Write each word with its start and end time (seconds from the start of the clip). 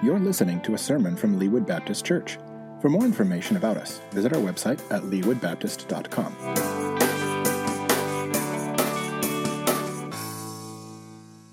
You're 0.00 0.20
listening 0.20 0.60
to 0.60 0.74
a 0.74 0.78
sermon 0.78 1.16
from 1.16 1.40
Leewood 1.40 1.66
Baptist 1.66 2.04
Church. 2.04 2.38
For 2.80 2.88
more 2.88 3.04
information 3.04 3.56
about 3.56 3.76
us, 3.76 4.00
visit 4.12 4.32
our 4.32 4.40
website 4.40 4.80
at 4.92 5.02
leewoodbaptist.com. 5.02 6.36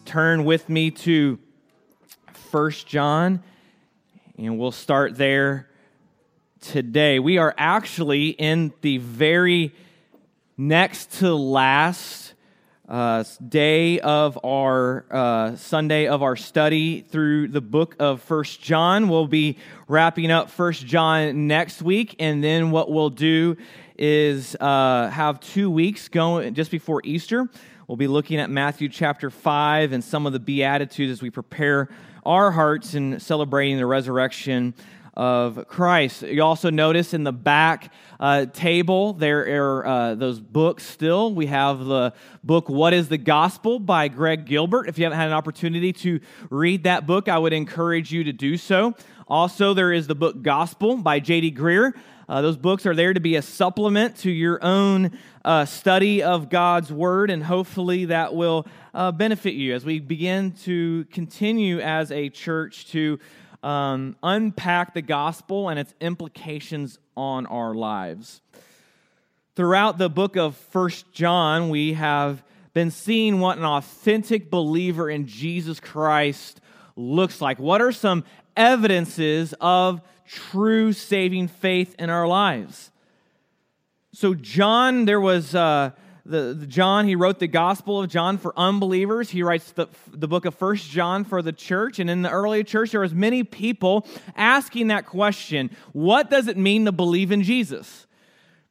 Turn 0.05 0.45
with 0.45 0.69
me 0.69 0.91
to 0.91 1.39
1 2.51 2.71
John, 2.85 3.41
and 4.37 4.59
we'll 4.59 4.71
start 4.71 5.17
there 5.17 5.67
today. 6.61 7.17
We 7.17 7.39
are 7.39 7.55
actually 7.57 8.27
in 8.29 8.73
the 8.81 8.99
very 8.99 9.73
next 10.55 11.13
to 11.13 11.33
last 11.33 12.24
uh, 12.87 13.23
day 13.47 13.99
of 13.99 14.37
our 14.43 15.05
uh, 15.09 15.55
Sunday 15.55 16.07
of 16.07 16.21
our 16.21 16.35
study 16.35 17.01
through 17.01 17.47
the 17.47 17.61
book 17.61 17.95
of 17.99 18.21
First 18.21 18.61
John. 18.61 19.09
We'll 19.09 19.27
be 19.27 19.57
wrapping 19.87 20.31
up 20.31 20.49
First 20.49 20.85
John 20.85 21.47
next 21.47 21.81
week, 21.81 22.15
and 22.19 22.43
then 22.43 22.71
what 22.71 22.91
we'll 22.91 23.09
do 23.09 23.57
is 23.97 24.55
uh, 24.59 25.09
have 25.09 25.39
two 25.39 25.71
weeks 25.71 26.07
going 26.09 26.53
just 26.53 26.69
before 26.69 27.01
Easter. 27.03 27.49
We'll 27.87 27.97
be 27.97 28.07
looking 28.07 28.39
at 28.39 28.49
Matthew 28.49 28.89
chapter 28.89 29.29
five 29.29 29.91
and 29.91 30.03
some 30.03 30.25
of 30.25 30.33
the 30.33 30.39
beatitudes 30.39 31.11
as 31.11 31.21
we 31.21 31.29
prepare 31.29 31.89
our 32.25 32.51
hearts 32.51 32.95
in 32.95 33.19
celebrating 33.19 33.77
the 33.77 33.85
resurrection 33.85 34.73
of 35.15 35.67
Christ. 35.67 36.23
You 36.23 36.43
also 36.43 36.69
notice 36.69 37.13
in 37.13 37.23
the 37.23 37.31
back 37.31 37.93
uh, 38.19 38.45
table 38.47 39.13
there 39.13 39.41
are 39.41 39.85
uh, 39.85 40.15
those 40.15 40.39
books 40.39 40.85
still. 40.85 41.33
We 41.33 41.45
have 41.47 41.85
the 41.85 42.13
book 42.43 42.69
What 42.69 42.93
is 42.93 43.07
the 43.07 43.17
Gospel 43.17 43.79
by 43.79 44.07
Greg 44.09 44.45
Gilbert. 44.45 44.89
If 44.89 44.97
you 44.97 45.05
haven't 45.05 45.19
had 45.19 45.27
an 45.27 45.33
opportunity 45.33 45.93
to 45.93 46.19
read 46.49 46.83
that 46.83 47.07
book, 47.07 47.29
I 47.29 47.37
would 47.37 47.53
encourage 47.53 48.11
you 48.11 48.25
to 48.25 48.33
do 48.33 48.57
so. 48.57 48.93
Also, 49.27 49.73
there 49.73 49.91
is 49.91 50.07
the 50.07 50.15
book 50.15 50.41
Gospel 50.41 50.97
by 50.97 51.19
J.D. 51.19 51.53
Greear. 51.53 51.93
Uh, 52.27 52.41
those 52.41 52.57
books 52.57 52.85
are 52.85 52.95
there 52.95 53.13
to 53.13 53.19
be 53.19 53.35
a 53.35 53.41
supplement 53.41 54.17
to 54.17 54.31
your 54.31 54.63
own 54.63 55.17
uh, 55.43 55.63
study 55.63 56.23
of 56.23 56.49
God's 56.49 56.91
Word, 56.91 57.29
and 57.29 57.43
hopefully 57.43 58.05
that 58.05 58.33
will 58.33 58.65
uh, 58.95 59.11
benefit 59.11 59.53
you 59.53 59.75
as 59.75 59.85
we 59.85 59.99
begin 59.99 60.51
to 60.63 61.05
continue 61.05 61.79
as 61.79 62.11
a 62.11 62.29
church 62.29 62.87
to 62.87 63.19
um, 63.65 64.15
unpack 64.21 64.93
the 64.93 65.01
gospel 65.01 65.69
and 65.69 65.79
its 65.79 65.93
implications 65.99 66.99
on 67.17 67.47
our 67.47 67.73
lives. 67.73 68.41
Throughout 69.55 69.97
the 69.97 70.09
book 70.09 70.35
of 70.35 70.55
First 70.55 71.11
John, 71.11 71.69
we 71.69 71.93
have 71.93 72.43
been 72.73 72.91
seeing 72.91 73.39
what 73.39 73.57
an 73.57 73.65
authentic 73.65 74.51
believer 74.51 75.09
in 75.09 75.25
Jesus 75.25 75.79
Christ 75.79 76.61
looks 76.95 77.41
like. 77.41 77.57
What 77.57 77.81
are 77.81 77.91
some 77.91 78.23
evidences 78.55 79.55
of 79.59 80.01
true 80.27 80.93
saving 80.93 81.47
faith 81.47 81.95
in 81.97 82.11
our 82.11 82.27
lives? 82.27 82.91
So, 84.13 84.35
John, 84.35 85.05
there 85.05 85.19
was. 85.19 85.55
Uh, 85.55 85.91
the, 86.25 86.55
the, 86.59 86.65
John, 86.65 87.07
he 87.07 87.15
wrote 87.15 87.37
the 87.37 87.47
Gospel 87.47 88.01
of 88.01 88.09
John 88.09 88.39
for 88.39 88.51
unbelievers. 88.57 89.29
He 89.29 89.43
writes 89.43 89.71
the, 89.73 89.87
the 90.11 90.27
book 90.27 90.45
of 90.45 90.55
First 90.55 90.89
John 90.89 91.23
for 91.23 91.43
the 91.43 91.53
church. 91.53 91.99
And 91.99 92.09
in 92.09 92.23
the 92.23 92.31
early 92.31 92.63
church, 92.63 92.91
there 92.91 93.01
was 93.01 93.13
many 93.13 93.43
people 93.43 94.07
asking 94.35 94.87
that 94.87 95.05
question, 95.05 95.69
what 95.93 96.31
does 96.31 96.47
it 96.47 96.57
mean 96.57 96.85
to 96.85 96.91
believe 96.91 97.31
in 97.31 97.43
Jesus? 97.43 98.07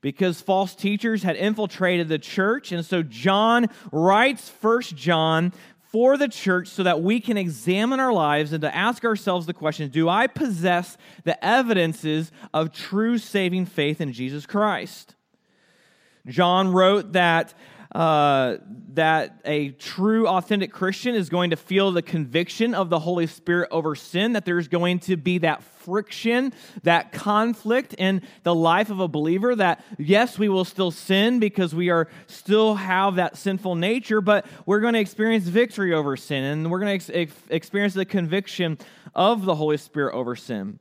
Because 0.01 0.41
false 0.41 0.75
teachers 0.75 1.23
had 1.23 1.37
infiltrated 1.37 2.09
the 2.09 2.19
church. 2.19 2.73
And 2.73 2.85
so 2.85 3.03
John 3.03 3.69
writes 3.93 4.49
First 4.49 4.97
John 4.97 5.53
for 5.93 6.17
the 6.17 6.29
church 6.29 6.67
so 6.67 6.83
that 6.83 7.03
we 7.03 7.21
can 7.21 7.37
examine 7.37 8.01
our 8.01 8.13
lives 8.13 8.53
and 8.53 8.63
to 8.63 8.75
ask 8.75 9.05
ourselves 9.05 9.47
the 9.47 9.55
question 9.55 9.91
Do 9.91 10.09
I 10.09 10.27
possess 10.27 10.99
the 11.23 11.43
evidences 11.43 12.33
of 12.53 12.73
true 12.73 13.17
saving 13.17 13.67
faith 13.67 14.01
in 14.01 14.13
Jesus 14.13 14.45
Christ? 14.45 15.14
John 16.27 16.73
wrote 16.73 17.12
that, 17.12 17.52
uh, 17.95 18.57
that 18.95 19.40
a 19.45 19.70
true, 19.70 20.27
authentic 20.27 20.73
Christian 20.73 21.14
is 21.14 21.29
going 21.29 21.51
to 21.51 21.57
feel 21.57 21.92
the 21.92 22.02
conviction 22.02 22.74
of 22.74 22.89
the 22.89 22.98
Holy 22.98 23.27
Spirit 23.27 23.68
over 23.70 23.95
sin, 23.95 24.33
that 24.33 24.45
there's 24.45 24.68
going 24.68 25.01
to 25.01 25.17
be 25.17 25.39
that 25.39 25.63
friction, 25.63 26.52
that 26.83 27.13
conflict 27.13 27.95
in 27.95 28.23
the 28.42 28.55
life 28.55 28.89
of 28.89 29.01
a 29.01 29.08
believer, 29.08 29.55
that 29.55 29.84
yes, 29.98 30.39
we 30.39 30.48
will 30.48 30.64
still 30.64 30.90
sin 30.90 31.40
because 31.40 31.74
we 31.74 31.90
are 31.90 32.08
still 32.27 32.74
have 32.74 33.17
that 33.17 33.36
sinful 33.36 33.74
nature, 33.74 34.23
but 34.23 34.46
we're 34.64 34.80
going 34.80 34.95
to 34.95 35.01
experience 35.01 35.45
victory 35.45 35.92
over 35.92 36.17
sin, 36.17 36.42
and 36.42 36.70
we're 36.70 36.80
going 36.80 36.98
to 36.98 37.14
ex- 37.14 37.34
experience 37.51 37.92
the 37.92 38.07
conviction 38.07 38.79
of 39.14 39.45
the 39.45 39.55
Holy 39.55 39.77
Spirit 39.77 40.14
over 40.14 40.34
sin. 40.34 40.79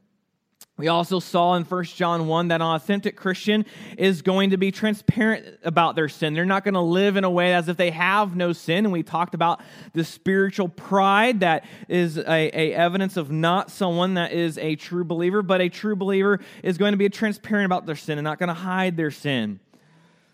We 0.75 0.87
also 0.87 1.19
saw 1.19 1.53
in 1.53 1.65
1 1.65 1.83
John 1.83 2.25
1 2.25 2.47
that 2.47 2.55
an 2.55 2.67
authentic 2.67 3.15
Christian 3.15 3.63
is 3.95 4.23
going 4.23 4.49
to 4.49 4.57
be 4.57 4.71
transparent 4.71 5.59
about 5.63 5.95
their 5.95 6.09
sin. 6.09 6.33
They're 6.33 6.45
not 6.45 6.63
going 6.63 6.73
to 6.73 6.79
live 6.79 7.15
in 7.15 7.23
a 7.23 7.29
way 7.29 7.53
as 7.53 7.69
if 7.69 7.77
they 7.77 7.91
have 7.91 8.35
no 8.35 8.53
sin. 8.53 8.85
And 8.85 8.91
we 8.91 9.03
talked 9.03 9.35
about 9.35 9.61
the 9.93 10.03
spiritual 10.03 10.69
pride 10.69 11.41
that 11.41 11.63
is 11.87 12.17
a, 12.17 12.23
a 12.27 12.73
evidence 12.73 13.17
of 13.17 13.29
not 13.29 13.69
someone 13.69 14.15
that 14.15 14.31
is 14.31 14.57
a 14.57 14.75
true 14.75 15.03
believer, 15.03 15.43
but 15.43 15.61
a 15.61 15.69
true 15.69 15.95
believer 15.95 16.39
is 16.63 16.79
going 16.79 16.93
to 16.93 16.97
be 16.97 17.07
transparent 17.07 17.67
about 17.67 17.85
their 17.85 17.95
sin 17.95 18.17
and 18.17 18.25
not 18.25 18.39
going 18.39 18.47
to 18.47 18.55
hide 18.55 18.97
their 18.97 19.11
sin. 19.11 19.59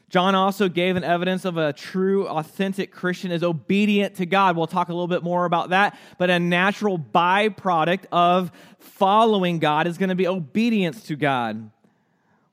John 0.10 0.34
also 0.34 0.68
gave 0.68 0.96
an 0.96 1.04
evidence 1.04 1.46
of 1.46 1.58
a 1.58 1.72
true, 1.72 2.28
authentic 2.28 2.92
Christian 2.92 3.32
is 3.32 3.44
obedient 3.44 4.16
to 4.16 4.26
God. 4.26 4.58
We'll 4.58 4.68
talk 4.68 4.90
a 4.90 4.92
little 4.94 5.08
bit 5.08 5.22
more 5.22 5.46
about 5.46 5.70
that, 5.70 5.98
but 6.18 6.32
a 6.32 6.40
natural 6.40 6.98
byproduct 6.98 8.06
of 8.12 8.52
following 8.80 9.60
God 9.60 9.86
is 9.86 10.00
going 10.00 10.10
to 10.10 10.16
be 10.16 10.28
obedience 10.28 11.04
to 11.04 11.16
God. 11.16 11.70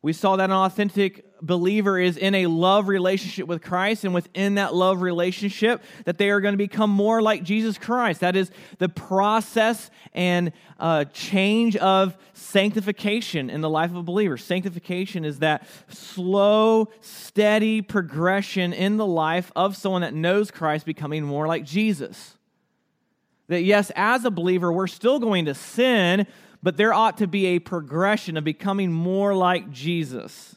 We 0.02 0.12
saw 0.12 0.36
that 0.36 0.50
an 0.50 0.52
authentic 0.52 1.25
believer 1.42 1.98
is 1.98 2.16
in 2.16 2.34
a 2.34 2.46
love 2.46 2.88
relationship 2.88 3.46
with 3.46 3.62
Christ, 3.62 4.04
and 4.04 4.14
within 4.14 4.56
that 4.56 4.74
love 4.74 5.02
relationship, 5.02 5.82
that 6.04 6.18
they 6.18 6.30
are 6.30 6.40
going 6.40 6.54
to 6.54 6.58
become 6.58 6.90
more 6.90 7.22
like 7.22 7.42
Jesus 7.42 7.78
Christ. 7.78 8.20
That 8.20 8.36
is 8.36 8.50
the 8.78 8.88
process 8.88 9.90
and 10.12 10.52
uh, 10.78 11.04
change 11.06 11.76
of 11.76 12.16
sanctification 12.32 13.50
in 13.50 13.60
the 13.60 13.70
life 13.70 13.90
of 13.90 13.96
a 13.96 14.02
believer. 14.02 14.36
Sanctification 14.36 15.24
is 15.24 15.40
that 15.40 15.66
slow, 15.88 16.88
steady 17.00 17.82
progression 17.82 18.72
in 18.72 18.96
the 18.96 19.06
life 19.06 19.52
of 19.56 19.76
someone 19.76 20.02
that 20.02 20.14
knows 20.14 20.50
Christ 20.50 20.86
becoming 20.86 21.24
more 21.24 21.46
like 21.46 21.64
Jesus. 21.64 22.36
That, 23.48 23.62
yes, 23.62 23.92
as 23.94 24.24
a 24.24 24.30
believer, 24.30 24.72
we're 24.72 24.86
still 24.86 25.18
going 25.18 25.44
to 25.44 25.54
sin, 25.54 26.26
but 26.62 26.76
there 26.76 26.92
ought 26.92 27.18
to 27.18 27.26
be 27.26 27.46
a 27.46 27.58
progression 27.58 28.36
of 28.36 28.44
becoming 28.44 28.92
more 28.92 29.34
like 29.34 29.70
Jesus. 29.70 30.56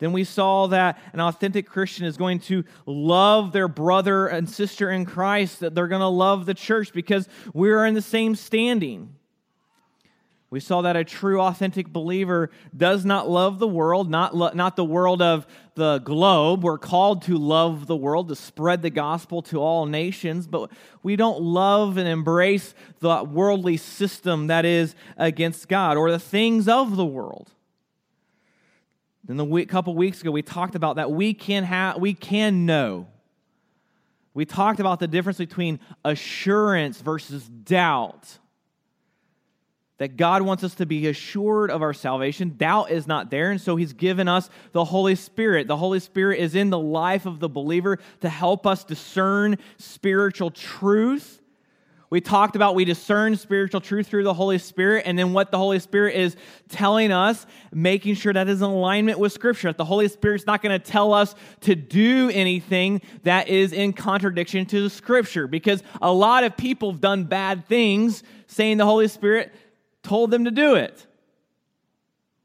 Then 0.00 0.12
we 0.12 0.24
saw 0.24 0.66
that 0.68 0.98
an 1.12 1.20
authentic 1.20 1.66
Christian 1.66 2.06
is 2.06 2.16
going 2.16 2.40
to 2.40 2.64
love 2.86 3.52
their 3.52 3.68
brother 3.68 4.26
and 4.26 4.48
sister 4.48 4.90
in 4.90 5.04
Christ, 5.04 5.60
that 5.60 5.74
they're 5.74 5.88
going 5.88 6.00
to 6.00 6.08
love 6.08 6.46
the 6.46 6.54
church 6.54 6.92
because 6.92 7.28
we're 7.54 7.86
in 7.86 7.94
the 7.94 8.02
same 8.02 8.34
standing. 8.34 9.14
We 10.48 10.58
saw 10.58 10.82
that 10.82 10.96
a 10.96 11.04
true, 11.04 11.40
authentic 11.40 11.92
believer 11.92 12.50
does 12.76 13.04
not 13.04 13.30
love 13.30 13.60
the 13.60 13.68
world, 13.68 14.10
not, 14.10 14.34
lo- 14.34 14.50
not 14.52 14.74
the 14.74 14.84
world 14.84 15.22
of 15.22 15.46
the 15.76 15.98
globe. 15.98 16.64
We're 16.64 16.78
called 16.78 17.22
to 17.22 17.36
love 17.36 17.86
the 17.86 17.94
world, 17.94 18.28
to 18.28 18.36
spread 18.36 18.82
the 18.82 18.90
gospel 18.90 19.42
to 19.42 19.58
all 19.58 19.86
nations, 19.86 20.48
but 20.48 20.72
we 21.04 21.14
don't 21.14 21.40
love 21.40 21.98
and 21.98 22.08
embrace 22.08 22.74
the 22.98 23.22
worldly 23.22 23.76
system 23.76 24.48
that 24.48 24.64
is 24.64 24.96
against 25.16 25.68
God 25.68 25.96
or 25.96 26.10
the 26.10 26.18
things 26.18 26.66
of 26.66 26.96
the 26.96 27.06
world. 27.06 27.52
Then 29.30 29.36
the 29.36 29.44
week, 29.44 29.68
couple 29.68 29.94
weeks 29.94 30.20
ago, 30.22 30.32
we 30.32 30.42
talked 30.42 30.74
about 30.74 30.96
that 30.96 31.12
we 31.12 31.34
can 31.34 31.62
have, 31.62 31.98
we 31.98 32.14
can 32.14 32.66
know. 32.66 33.06
We 34.34 34.44
talked 34.44 34.80
about 34.80 34.98
the 34.98 35.06
difference 35.06 35.38
between 35.38 35.78
assurance 36.04 37.00
versus 37.00 37.48
doubt 37.48 38.38
that 39.98 40.16
God 40.16 40.42
wants 40.42 40.64
us 40.64 40.74
to 40.74 40.86
be 40.86 41.06
assured 41.06 41.70
of 41.70 41.80
our 41.80 41.92
salvation. 41.92 42.56
Doubt 42.56 42.90
is 42.90 43.06
not 43.06 43.30
there, 43.30 43.52
and 43.52 43.60
so 43.60 43.76
He's 43.76 43.92
given 43.92 44.26
us 44.26 44.50
the 44.72 44.84
Holy 44.84 45.14
Spirit. 45.14 45.68
The 45.68 45.76
Holy 45.76 46.00
Spirit 46.00 46.40
is 46.40 46.56
in 46.56 46.70
the 46.70 46.78
life 46.80 47.24
of 47.24 47.38
the 47.38 47.48
believer 47.48 48.00
to 48.22 48.28
help 48.28 48.66
us 48.66 48.82
discern 48.82 49.58
spiritual 49.78 50.50
truth. 50.50 51.39
We 52.10 52.20
talked 52.20 52.56
about 52.56 52.74
we 52.74 52.84
discern 52.84 53.36
spiritual 53.36 53.80
truth 53.80 54.08
through 54.08 54.24
the 54.24 54.34
Holy 54.34 54.58
Spirit, 54.58 55.04
and 55.06 55.16
then 55.16 55.32
what 55.32 55.52
the 55.52 55.58
Holy 55.58 55.78
Spirit 55.78 56.16
is 56.16 56.36
telling 56.68 57.12
us, 57.12 57.46
making 57.72 58.16
sure 58.16 58.32
that 58.32 58.48
is 58.48 58.62
in 58.62 58.68
alignment 58.68 59.20
with 59.20 59.32
Scripture. 59.32 59.68
That 59.68 59.78
the 59.78 59.84
Holy 59.84 60.08
Spirit's 60.08 60.44
not 60.44 60.60
going 60.60 60.78
to 60.78 60.84
tell 60.84 61.14
us 61.14 61.36
to 61.60 61.76
do 61.76 62.28
anything 62.34 63.00
that 63.22 63.46
is 63.46 63.72
in 63.72 63.92
contradiction 63.92 64.66
to 64.66 64.82
the 64.82 64.90
Scripture, 64.90 65.46
because 65.46 65.84
a 66.02 66.12
lot 66.12 66.42
of 66.42 66.56
people 66.56 66.90
have 66.90 67.00
done 67.00 67.24
bad 67.24 67.66
things 67.66 68.24
saying 68.48 68.78
the 68.78 68.86
Holy 68.86 69.06
Spirit 69.06 69.54
told 70.02 70.32
them 70.32 70.46
to 70.46 70.50
do 70.50 70.74
it. 70.74 71.06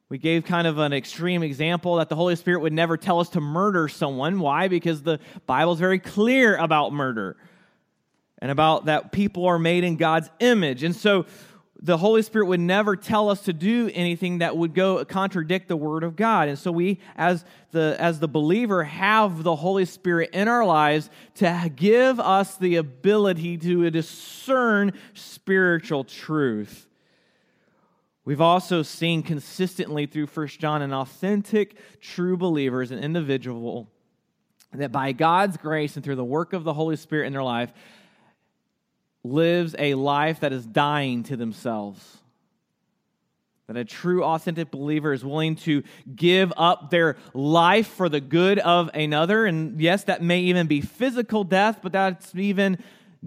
We 0.10 0.20
gave 0.20 0.46
kind 0.46 0.68
of 0.68 0.78
an 0.78 0.94
extreme 0.94 1.42
example 1.42 1.96
that 1.96 2.10
the 2.10 2.16
Holy 2.16 2.36
Spirit 2.36 2.60
would 2.60 2.72
never 2.72 2.98
tell 2.98 3.20
us 3.20 3.30
to 3.30 3.42
murder 3.42 3.88
someone. 3.88 4.40
Why? 4.40 4.68
Because 4.68 5.02
the 5.02 5.20
Bible 5.48 5.74
is 5.74 5.80
very 5.80 5.98
clear 5.98 6.56
about 6.56 6.94
murder 6.94 7.36
and 8.40 8.52
about 8.52 8.86
that 8.86 9.12
people 9.12 9.46
are 9.46 9.60
made 9.60 9.84
in 9.84 9.96
God's 9.96 10.30
image. 10.40 10.84
And 10.84 10.96
so 10.96 11.26
the 11.82 11.98
Holy 11.98 12.22
Spirit 12.22 12.46
would 12.48 12.60
never 12.60 12.96
tell 12.96 13.30
us 13.30 13.42
to 13.44 13.54
do 13.54 13.92
anything 13.94 14.40
that 14.40 14.56
would 14.56 14.74
go 14.74 15.04
contradict 15.06 15.68
the 15.68 15.78
Word 15.78 16.04
of 16.04 16.16
God. 16.16 16.48
And 16.48 16.58
so 16.58 16.72
we, 16.72 17.00
as 17.16 17.46
the, 17.72 17.96
as 18.00 18.20
the 18.20 18.28
believer, 18.28 18.84
have 18.84 19.44
the 19.44 19.56
Holy 19.56 19.86
Spirit 19.86 20.32
in 20.34 20.48
our 20.48 20.66
lives 20.66 21.10
to 21.36 21.72
give 21.76 22.20
us 22.20 22.56
the 22.58 22.78
ability 22.78 23.58
to 23.58 23.90
discern 23.92 24.94
spiritual 25.14 26.06
truth. 26.06 26.88
We've 28.24 28.42
also 28.42 28.82
seen 28.82 29.22
consistently 29.22 30.08
through 30.08 30.28
1 30.28 30.48
John 30.48 30.82
an 30.82 30.94
authentic, 30.94 31.78
true 32.02 32.38
believer 32.38 32.82
an 32.82 33.00
individual 33.00 33.88
that 34.74 34.92
by 34.92 35.12
God's 35.12 35.58
grace 35.58 35.96
and 35.96 36.04
through 36.04 36.16
the 36.16 36.26
work 36.26 36.54
of 36.54 36.64
the 36.64 36.74
Holy 36.74 36.96
Spirit 36.96 37.28
in 37.28 37.34
their 37.34 37.44
life 37.44 37.72
lives 39.26 39.76
a 39.78 39.96
life 39.96 40.42
that 40.42 40.54
is 40.54 40.66
dying 40.66 41.24
to 41.24 41.36
themselves. 41.36 42.18
That 43.68 43.78
a 43.78 43.84
true, 43.84 44.24
authentic 44.24 44.70
believer 44.70 45.12
is 45.12 45.26
willing 45.26 45.56
to 45.58 45.82
give 46.16 46.54
up 46.56 46.92
their 46.92 47.18
life 47.34 47.88
for 47.88 48.10
the 48.10 48.22
good 48.22 48.60
of 48.60 48.92
another. 48.94 49.48
And 49.48 49.82
yes, 49.82 50.04
that 50.04 50.22
may 50.22 50.42
even 50.42 50.68
be 50.68 50.82
physical 50.82 51.44
death, 51.44 51.80
but 51.82 51.92
that's 51.92 52.36
even 52.36 52.78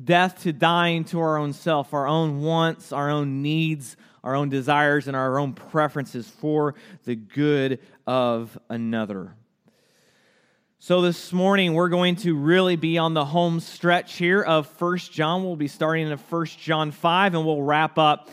death 0.05 0.45
to 0.45 0.53
dying 0.53 1.05
to 1.07 1.19
our 1.19 1.37
own 1.37 1.53
self, 1.53 1.93
our 1.93 2.07
own 2.07 2.41
wants, 2.41 2.93
our 2.93 3.11
own 3.11 3.43
needs, 3.43 3.97
our 4.23 4.37
own 4.37 4.49
desires, 4.49 5.09
and 5.09 5.17
our 5.17 5.41
own 5.41 5.55
preferences 5.55 6.29
for 6.29 6.77
the 7.05 7.17
good 7.17 7.81
of 8.07 8.57
another. 8.69 9.35
So 10.81 11.01
this 11.03 11.33
morning 11.33 11.75
we're 11.75 11.89
going 11.89 12.15
to 12.17 12.37
really 12.37 12.77
be 12.77 12.99
on 12.99 13.13
the 13.13 13.25
home 13.25 13.59
stretch 13.59 14.15
here 14.15 14.41
of 14.41 14.69
First 14.69 15.11
John. 15.11 15.43
We'll 15.43 15.57
be 15.57 15.67
starting 15.67 16.09
in 16.09 16.17
First 16.17 16.57
John 16.61 16.93
5 16.93 17.35
and 17.35 17.45
we'll 17.45 17.63
wrap 17.63 17.99
up 17.99 18.31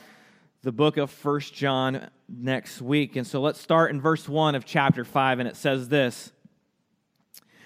the 0.61 0.71
book 0.71 0.97
of 0.97 1.09
First 1.09 1.55
John 1.55 2.07
next 2.29 2.83
week. 2.83 3.15
And 3.15 3.25
so 3.25 3.41
let's 3.41 3.59
start 3.59 3.89
in 3.89 3.99
verse 3.99 4.29
1 4.29 4.53
of 4.53 4.63
chapter 4.63 5.03
5 5.03 5.39
and 5.39 5.49
it 5.49 5.55
says 5.55 5.89
this. 5.89 6.31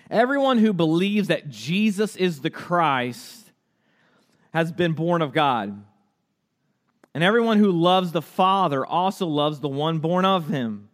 Everyone 0.09 0.57
who 0.59 0.71
believes 0.71 1.27
that 1.27 1.49
Jesus 1.49 2.15
is 2.15 2.39
the 2.39 2.49
Christ 2.49 3.51
has 4.53 4.71
been 4.71 4.93
born 4.93 5.21
of 5.21 5.33
God. 5.33 5.83
And 7.13 7.21
everyone 7.21 7.57
who 7.57 7.73
loves 7.73 8.13
the 8.13 8.21
Father 8.21 8.85
also 8.85 9.27
loves 9.27 9.59
the 9.59 9.67
one 9.67 9.99
born 9.99 10.23
of 10.23 10.47
him. 10.47 10.88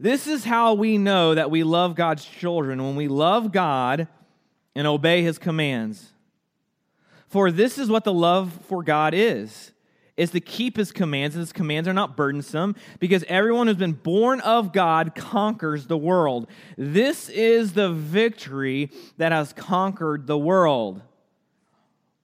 This 0.00 0.26
is 0.26 0.46
how 0.46 0.72
we 0.72 0.96
know 0.96 1.34
that 1.34 1.50
we 1.50 1.62
love 1.62 1.94
God's 1.94 2.24
children 2.24 2.82
when 2.82 2.96
we 2.96 3.06
love 3.06 3.52
God 3.52 4.08
and 4.74 4.86
obey 4.86 5.22
his 5.22 5.38
commands. 5.38 6.12
For 7.28 7.50
this 7.50 7.76
is 7.76 7.90
what 7.90 8.04
the 8.04 8.12
love 8.12 8.58
for 8.66 8.82
God 8.82 9.12
is 9.12 9.72
is 10.16 10.30
to 10.30 10.40
keep 10.40 10.76
his 10.76 10.90
commands, 10.90 11.34
and 11.34 11.40
his 11.40 11.52
commands 11.52 11.88
are 11.88 11.94
not 11.94 12.16
burdensome, 12.16 12.76
because 12.98 13.24
everyone 13.26 13.66
who's 13.66 13.76
been 13.76 13.92
born 13.92 14.40
of 14.40 14.72
God 14.72 15.14
conquers 15.14 15.86
the 15.86 15.96
world. 15.96 16.46
This 16.76 17.28
is 17.28 17.72
the 17.72 17.90
victory 17.90 18.90
that 19.16 19.32
has 19.32 19.52
conquered 19.52 20.26
the 20.26 20.38
world 20.38 21.02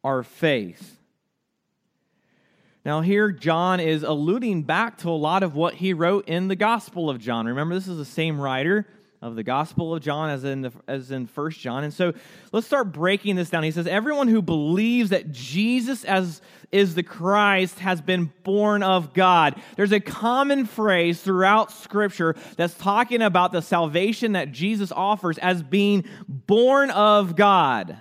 our 0.03 0.23
faith. 0.23 0.96
Now, 2.87 3.01
here 3.01 3.33
John 3.33 3.81
is 3.81 4.05
alluding 4.05 4.63
back 4.63 4.99
to 4.99 5.11
a 5.11 5.11
lot 5.11 5.43
of 5.43 5.57
what 5.57 5.75
he 5.75 5.93
wrote 5.93 6.29
in 6.29 6.47
the 6.47 6.55
Gospel 6.55 7.11
of 7.11 7.19
John. 7.19 7.47
Remember, 7.47 7.75
this 7.75 7.89
is 7.89 7.99
the 7.99 8.05
same 8.05 8.41
writer 8.41 8.87
of 9.21 9.35
the 9.35 9.43
Gospel 9.43 9.93
of 9.93 10.01
John 10.01 10.31
as 10.31 10.45
in 10.45 10.63
the, 10.63 10.73
as 10.87 11.11
in 11.11 11.27
First 11.27 11.59
John. 11.59 11.83
And 11.83 11.93
so 11.93 12.13
let's 12.53 12.69
start 12.69 12.93
breaking 12.93 13.35
this 13.35 13.51
down. 13.51 13.65
He 13.65 13.73
says, 13.73 13.89
"Everyone 13.89 14.29
who 14.29 14.41
believes 14.41 15.11
that 15.11 15.33
Jesus 15.33 16.05
as 16.05 16.41
is 16.71 16.95
the 16.95 17.03
Christ 17.03 17.81
has 17.81 18.01
been 18.01 18.33
born 18.45 18.85
of 18.85 19.13
God." 19.13 19.57
There's 19.75 19.91
a 19.91 19.99
common 19.99 20.65
phrase 20.65 21.21
throughout 21.21 21.73
Scripture 21.73 22.37
that's 22.57 22.75
talking 22.75 23.21
about 23.21 23.51
the 23.51 23.63
salvation 23.63 24.31
that 24.35 24.53
Jesus 24.53 24.93
offers 24.93 25.39
as 25.39 25.61
being 25.61 26.05
born 26.29 26.91
of 26.91 27.35
God. 27.35 27.97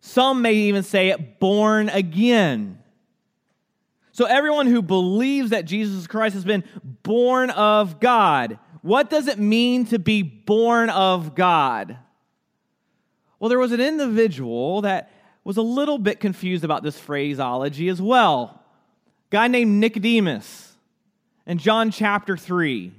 Some 0.00 0.42
may 0.42 0.54
even 0.54 0.82
say 0.82 1.10
it 1.10 1.38
born 1.38 1.90
again. 1.90 2.78
So, 4.12 4.24
everyone 4.24 4.66
who 4.66 4.82
believes 4.82 5.50
that 5.50 5.64
Jesus 5.64 6.06
Christ 6.06 6.34
has 6.34 6.44
been 6.44 6.64
born 7.02 7.50
of 7.50 8.00
God, 8.00 8.58
what 8.82 9.10
does 9.10 9.28
it 9.28 9.38
mean 9.38 9.86
to 9.86 9.98
be 9.98 10.22
born 10.22 10.90
of 10.90 11.34
God? 11.34 11.96
Well, 13.38 13.48
there 13.48 13.58
was 13.58 13.72
an 13.72 13.80
individual 13.80 14.82
that 14.82 15.10
was 15.44 15.56
a 15.56 15.62
little 15.62 15.98
bit 15.98 16.20
confused 16.20 16.64
about 16.64 16.82
this 16.82 16.98
phraseology 16.98 17.88
as 17.88 18.00
well. 18.00 18.62
A 19.28 19.30
guy 19.30 19.48
named 19.48 19.80
Nicodemus 19.80 20.76
in 21.46 21.58
John 21.58 21.90
chapter 21.90 22.36
3. 22.36 22.92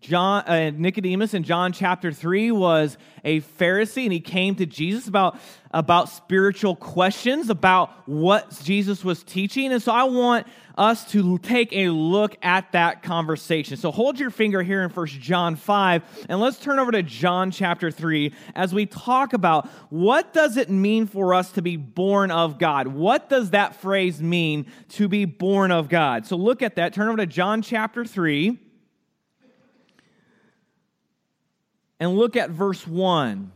John, 0.00 0.44
uh, 0.46 0.70
Nicodemus 0.70 1.34
in 1.34 1.42
John 1.42 1.72
chapter 1.72 2.10
3 2.10 2.52
was 2.52 2.96
a 3.22 3.42
Pharisee, 3.42 4.04
and 4.04 4.12
he 4.12 4.20
came 4.20 4.54
to 4.54 4.64
Jesus 4.64 5.06
about, 5.06 5.38
about 5.72 6.08
spiritual 6.08 6.74
questions, 6.74 7.50
about 7.50 8.08
what 8.08 8.58
Jesus 8.62 9.04
was 9.04 9.22
teaching. 9.22 9.72
And 9.72 9.82
so 9.82 9.92
I 9.92 10.04
want 10.04 10.46
us 10.78 11.04
to 11.12 11.36
take 11.36 11.74
a 11.74 11.90
look 11.90 12.34
at 12.40 12.72
that 12.72 13.02
conversation. 13.02 13.76
So 13.76 13.90
hold 13.90 14.18
your 14.18 14.30
finger 14.30 14.62
here 14.62 14.82
in 14.82 14.88
First 14.88 15.20
John 15.20 15.54
5, 15.54 16.26
and 16.30 16.40
let's 16.40 16.58
turn 16.58 16.78
over 16.78 16.92
to 16.92 17.02
John 17.02 17.50
chapter 17.50 17.90
3 17.90 18.32
as 18.54 18.72
we 18.72 18.86
talk 18.86 19.34
about 19.34 19.68
what 19.90 20.32
does 20.32 20.56
it 20.56 20.70
mean 20.70 21.08
for 21.08 21.34
us 21.34 21.52
to 21.52 21.62
be 21.62 21.76
born 21.76 22.30
of 22.30 22.58
God? 22.58 22.86
What 22.86 23.28
does 23.28 23.50
that 23.50 23.76
phrase 23.76 24.22
mean 24.22 24.64
to 24.90 25.08
be 25.08 25.26
born 25.26 25.70
of 25.70 25.90
God? 25.90 26.24
So 26.24 26.36
look 26.36 26.62
at 26.62 26.76
that. 26.76 26.94
Turn 26.94 27.08
over 27.08 27.18
to 27.18 27.26
John 27.26 27.60
chapter 27.60 28.06
3. 28.06 28.69
And 32.00 32.16
look 32.16 32.34
at 32.34 32.50
verse 32.50 32.86
1. 32.86 33.52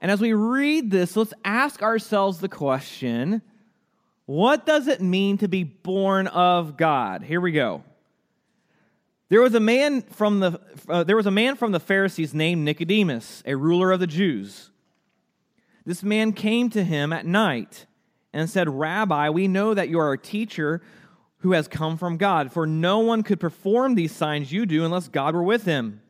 And 0.00 0.10
as 0.10 0.20
we 0.20 0.32
read 0.32 0.90
this, 0.90 1.16
let's 1.16 1.32
ask 1.44 1.82
ourselves 1.82 2.40
the 2.40 2.48
question 2.48 3.42
what 4.26 4.66
does 4.66 4.88
it 4.88 5.00
mean 5.00 5.38
to 5.38 5.48
be 5.48 5.64
born 5.64 6.26
of 6.26 6.76
God? 6.76 7.22
Here 7.22 7.40
we 7.40 7.50
go. 7.50 7.82
There 9.30 9.40
was 9.40 9.54
a 9.54 9.60
man 9.60 10.02
from 10.02 10.40
the 10.40 10.60
uh, 10.86 11.04
there 11.04 11.16
was 11.16 11.26
a 11.26 11.30
man 11.30 11.56
from 11.56 11.72
the 11.72 11.80
Pharisees 11.80 12.34
named 12.34 12.62
Nicodemus, 12.62 13.42
a 13.46 13.54
ruler 13.54 13.90
of 13.90 14.00
the 14.00 14.06
Jews. 14.06 14.70
This 15.86 16.02
man 16.02 16.34
came 16.34 16.68
to 16.70 16.84
him 16.84 17.10
at 17.12 17.24
night 17.24 17.86
and 18.34 18.50
said, 18.50 18.68
"Rabbi, 18.68 19.30
we 19.30 19.48
know 19.48 19.72
that 19.72 19.88
you 19.88 19.98
are 19.98 20.12
a 20.12 20.18
teacher 20.18 20.82
who 21.38 21.52
has 21.52 21.68
come 21.68 21.96
from 21.96 22.16
God, 22.16 22.52
for 22.52 22.66
no 22.66 22.98
one 22.98 23.22
could 23.22 23.40
perform 23.40 23.94
these 23.94 24.12
signs 24.12 24.52
you 24.52 24.66
do 24.66 24.84
unless 24.84 25.08
God 25.08 25.34
were 25.34 25.42
with 25.42 25.64
him. 25.64 26.02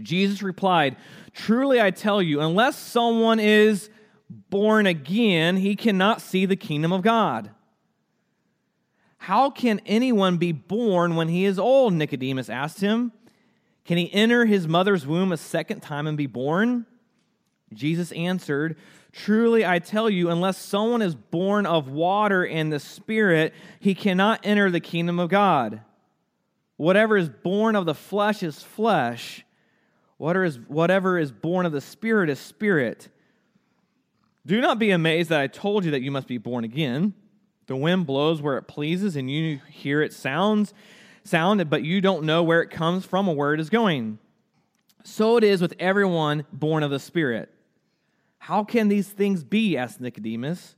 Jesus 0.00 0.42
replied, 0.42 0.96
Truly 1.32 1.80
I 1.80 1.90
tell 1.90 2.20
you, 2.20 2.40
unless 2.40 2.76
someone 2.76 3.38
is 3.38 3.90
born 4.28 4.86
again, 4.86 5.56
he 5.56 5.76
cannot 5.76 6.20
see 6.20 6.46
the 6.46 6.56
kingdom 6.56 6.92
of 6.92 7.02
God. 7.02 7.50
How 9.18 9.50
can 9.50 9.80
anyone 9.86 10.36
be 10.36 10.52
born 10.52 11.16
when 11.16 11.28
he 11.28 11.44
is 11.44 11.58
old? 11.58 11.94
Nicodemus 11.94 12.50
asked 12.50 12.80
him. 12.80 13.12
Can 13.84 13.98
he 13.98 14.12
enter 14.12 14.46
his 14.46 14.66
mother's 14.66 15.06
womb 15.06 15.32
a 15.32 15.36
second 15.36 15.80
time 15.80 16.06
and 16.06 16.16
be 16.16 16.26
born? 16.26 16.86
Jesus 17.74 18.12
answered, 18.12 18.76
Truly, 19.12 19.64
I 19.64 19.78
tell 19.78 20.10
you, 20.10 20.28
unless 20.28 20.58
someone 20.58 21.00
is 21.00 21.14
born 21.14 21.66
of 21.66 21.88
water 21.88 22.44
and 22.44 22.72
the 22.72 22.80
Spirit, 22.80 23.54
he 23.78 23.94
cannot 23.94 24.40
enter 24.42 24.70
the 24.70 24.80
kingdom 24.80 25.20
of 25.20 25.28
God. 25.28 25.82
Whatever 26.76 27.16
is 27.16 27.28
born 27.28 27.76
of 27.76 27.86
the 27.86 27.94
flesh 27.94 28.42
is 28.42 28.60
flesh, 28.60 29.44
whatever 30.16 30.44
is, 30.44 30.58
whatever 30.66 31.18
is 31.18 31.30
born 31.30 31.64
of 31.64 31.70
the 31.70 31.80
Spirit 31.80 32.28
is 32.28 32.40
spirit. 32.40 33.08
Do 34.44 34.60
not 34.60 34.80
be 34.80 34.90
amazed 34.90 35.30
that 35.30 35.40
I 35.40 35.46
told 35.46 35.84
you 35.84 35.92
that 35.92 36.02
you 36.02 36.10
must 36.10 36.26
be 36.26 36.38
born 36.38 36.64
again. 36.64 37.14
The 37.66 37.76
wind 37.76 38.06
blows 38.06 38.42
where 38.42 38.58
it 38.58 38.64
pleases, 38.64 39.14
and 39.14 39.30
you 39.30 39.60
hear 39.70 40.02
its 40.02 40.16
sounds, 40.16 40.74
sound, 41.22 41.70
but 41.70 41.84
you 41.84 42.00
don't 42.00 42.24
know 42.24 42.42
where 42.42 42.62
it 42.62 42.70
comes 42.70 43.06
from 43.06 43.28
or 43.28 43.36
where 43.36 43.54
it 43.54 43.60
is 43.60 43.70
going. 43.70 44.18
So 45.04 45.36
it 45.36 45.44
is 45.44 45.62
with 45.62 45.74
everyone 45.78 46.46
born 46.52 46.82
of 46.82 46.90
the 46.90 46.98
Spirit. 46.98 47.53
How 48.44 48.62
can 48.62 48.88
these 48.88 49.08
things 49.08 49.42
be? 49.42 49.74
asked 49.74 50.02
Nicodemus. 50.02 50.76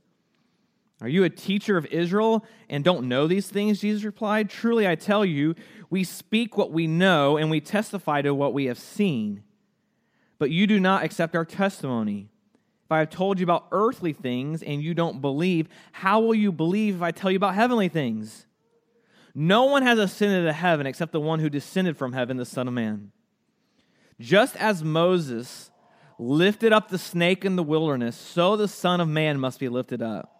Are 1.01 1.09
you 1.09 1.25
a 1.25 1.29
teacher 1.29 1.75
of 1.75 1.85
Israel 1.87 2.45
and 2.69 2.81
don't 2.81 3.09
know 3.09 3.27
these 3.27 3.49
things? 3.49 3.81
Jesus 3.81 4.05
replied. 4.05 4.49
Truly, 4.49 4.87
I 4.87 4.95
tell 4.95 5.25
you, 5.25 5.53
we 5.89 6.05
speak 6.05 6.55
what 6.55 6.71
we 6.71 6.87
know 6.87 7.35
and 7.35 7.51
we 7.51 7.59
testify 7.59 8.21
to 8.21 8.33
what 8.33 8.53
we 8.53 8.67
have 8.67 8.79
seen. 8.79 9.43
But 10.39 10.49
you 10.49 10.65
do 10.65 10.79
not 10.79 11.03
accept 11.03 11.35
our 11.35 11.43
testimony. 11.43 12.29
If 12.85 12.91
I 12.93 12.99
have 12.99 13.09
told 13.09 13.37
you 13.37 13.43
about 13.43 13.67
earthly 13.73 14.13
things 14.13 14.63
and 14.63 14.81
you 14.81 14.93
don't 14.93 15.19
believe, 15.19 15.67
how 15.91 16.21
will 16.21 16.35
you 16.35 16.53
believe 16.53 16.95
if 16.95 17.01
I 17.01 17.11
tell 17.11 17.31
you 17.31 17.37
about 17.37 17.55
heavenly 17.55 17.89
things? 17.89 18.45
No 19.35 19.65
one 19.65 19.83
has 19.83 19.99
ascended 19.99 20.45
to 20.45 20.53
heaven 20.53 20.87
except 20.87 21.11
the 21.11 21.19
one 21.19 21.39
who 21.39 21.49
descended 21.49 21.97
from 21.97 22.13
heaven, 22.13 22.37
the 22.37 22.45
Son 22.45 22.69
of 22.69 22.73
Man. 22.73 23.11
Just 24.21 24.55
as 24.55 24.85
Moses 24.85 25.69
lifted 26.19 26.73
up 26.73 26.89
the 26.89 26.97
snake 26.97 27.45
in 27.45 27.55
the 27.55 27.63
wilderness, 27.63 28.15
so 28.15 28.55
the 28.55 28.67
Son 28.67 28.99
of 28.99 29.07
Man 29.07 29.39
must 29.39 29.59
be 29.59 29.69
lifted 29.69 30.01
up, 30.01 30.33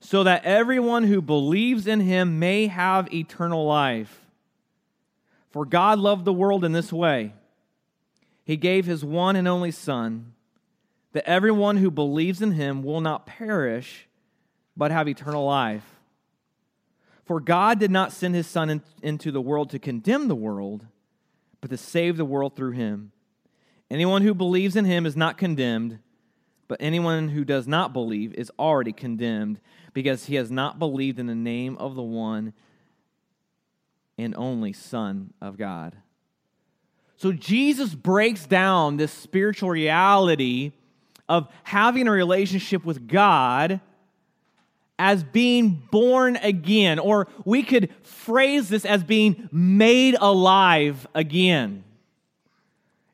so 0.00 0.24
that 0.24 0.44
everyone 0.44 1.04
who 1.04 1.20
believes 1.20 1.86
in 1.86 2.00
him 2.00 2.38
may 2.38 2.66
have 2.66 3.12
eternal 3.12 3.66
life. 3.66 4.20
For 5.50 5.64
God 5.64 5.98
loved 5.98 6.24
the 6.24 6.32
world 6.32 6.64
in 6.64 6.72
this 6.72 6.92
way 6.92 7.34
He 8.44 8.56
gave 8.56 8.86
his 8.86 9.04
one 9.04 9.36
and 9.36 9.48
only 9.48 9.70
Son, 9.70 10.32
that 11.12 11.28
everyone 11.28 11.76
who 11.76 11.90
believes 11.90 12.40
in 12.40 12.52
him 12.52 12.82
will 12.82 13.00
not 13.00 13.26
perish, 13.26 14.06
but 14.76 14.92
have 14.92 15.08
eternal 15.08 15.44
life. 15.44 15.84
For 17.24 17.40
God 17.40 17.78
did 17.78 17.90
not 17.90 18.12
send 18.12 18.34
his 18.34 18.46
Son 18.46 18.70
in, 18.70 18.82
into 19.02 19.30
the 19.30 19.40
world 19.40 19.70
to 19.70 19.78
condemn 19.78 20.28
the 20.28 20.34
world, 20.34 20.86
but 21.60 21.70
to 21.70 21.76
save 21.76 22.16
the 22.16 22.24
world 22.24 22.56
through 22.56 22.72
him. 22.72 23.12
Anyone 23.90 24.22
who 24.22 24.34
believes 24.34 24.76
in 24.76 24.84
him 24.84 25.04
is 25.04 25.16
not 25.16 25.36
condemned, 25.36 25.98
but 26.68 26.80
anyone 26.80 27.28
who 27.28 27.44
does 27.44 27.66
not 27.66 27.92
believe 27.92 28.32
is 28.34 28.52
already 28.58 28.92
condemned, 28.92 29.60
because 29.92 30.26
he 30.26 30.36
has 30.36 30.50
not 30.50 30.78
believed 30.78 31.18
in 31.18 31.26
the 31.26 31.34
name 31.34 31.76
of 31.78 31.96
the 31.96 32.02
one 32.02 32.52
and 34.16 34.36
only 34.36 34.72
Son 34.72 35.32
of 35.40 35.58
God. 35.58 35.96
So 37.16 37.32
Jesus 37.32 37.94
breaks 37.94 38.46
down 38.46 38.96
this 38.96 39.10
spiritual 39.10 39.70
reality 39.70 40.72
of 41.28 41.48
having 41.64 42.06
a 42.06 42.12
relationship 42.12 42.84
with 42.84 43.08
God 43.08 43.80
as 44.98 45.24
being 45.24 45.82
born 45.90 46.36
again, 46.36 46.98
or 46.98 47.26
we 47.44 47.62
could 47.62 47.88
phrase 48.02 48.68
this 48.68 48.84
as 48.84 49.02
being 49.02 49.48
made 49.50 50.14
alive 50.20 51.06
again. 51.14 51.82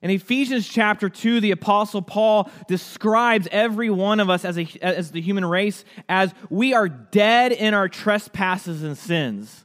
In 0.07 0.11
Ephesians 0.11 0.69
chapter 0.69 1.09
2, 1.09 1.41
the 1.41 1.51
Apostle 1.51 2.01
Paul 2.01 2.49
describes 2.69 3.49
every 3.51 3.91
one 3.91 4.21
of 4.21 4.31
us 4.31 4.45
as, 4.45 4.57
a, 4.57 4.69
as 4.81 5.11
the 5.11 5.21
human 5.21 5.45
race 5.45 5.85
as 6.09 6.33
we 6.49 6.75
are 6.75 6.89
dead 6.89 7.51
in 7.51 7.75
our 7.75 7.89
trespasses 7.89 8.85
and 8.85 8.97
sins. 8.97 9.65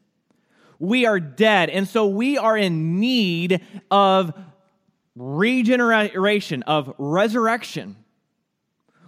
We 0.80 1.06
are 1.06 1.20
dead. 1.20 1.70
And 1.70 1.88
so 1.88 2.08
we 2.08 2.40
are 2.40 2.58
in 2.58 3.00
need 3.00 3.62
of 3.92 4.34
regeneration, 5.16 6.64
of 6.64 6.92
resurrection. 6.98 7.96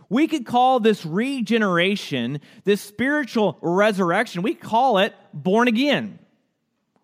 We 0.10 0.28
could 0.28 0.46
call 0.46 0.82
this 0.82 1.04
regeneration, 1.04 2.42
this 2.64 2.80
spiritual 2.80 3.58
resurrection, 3.60 4.44
we 4.44 4.54
call 4.54 5.00
it 5.00 5.16
born 5.34 5.68
again. 5.68 6.20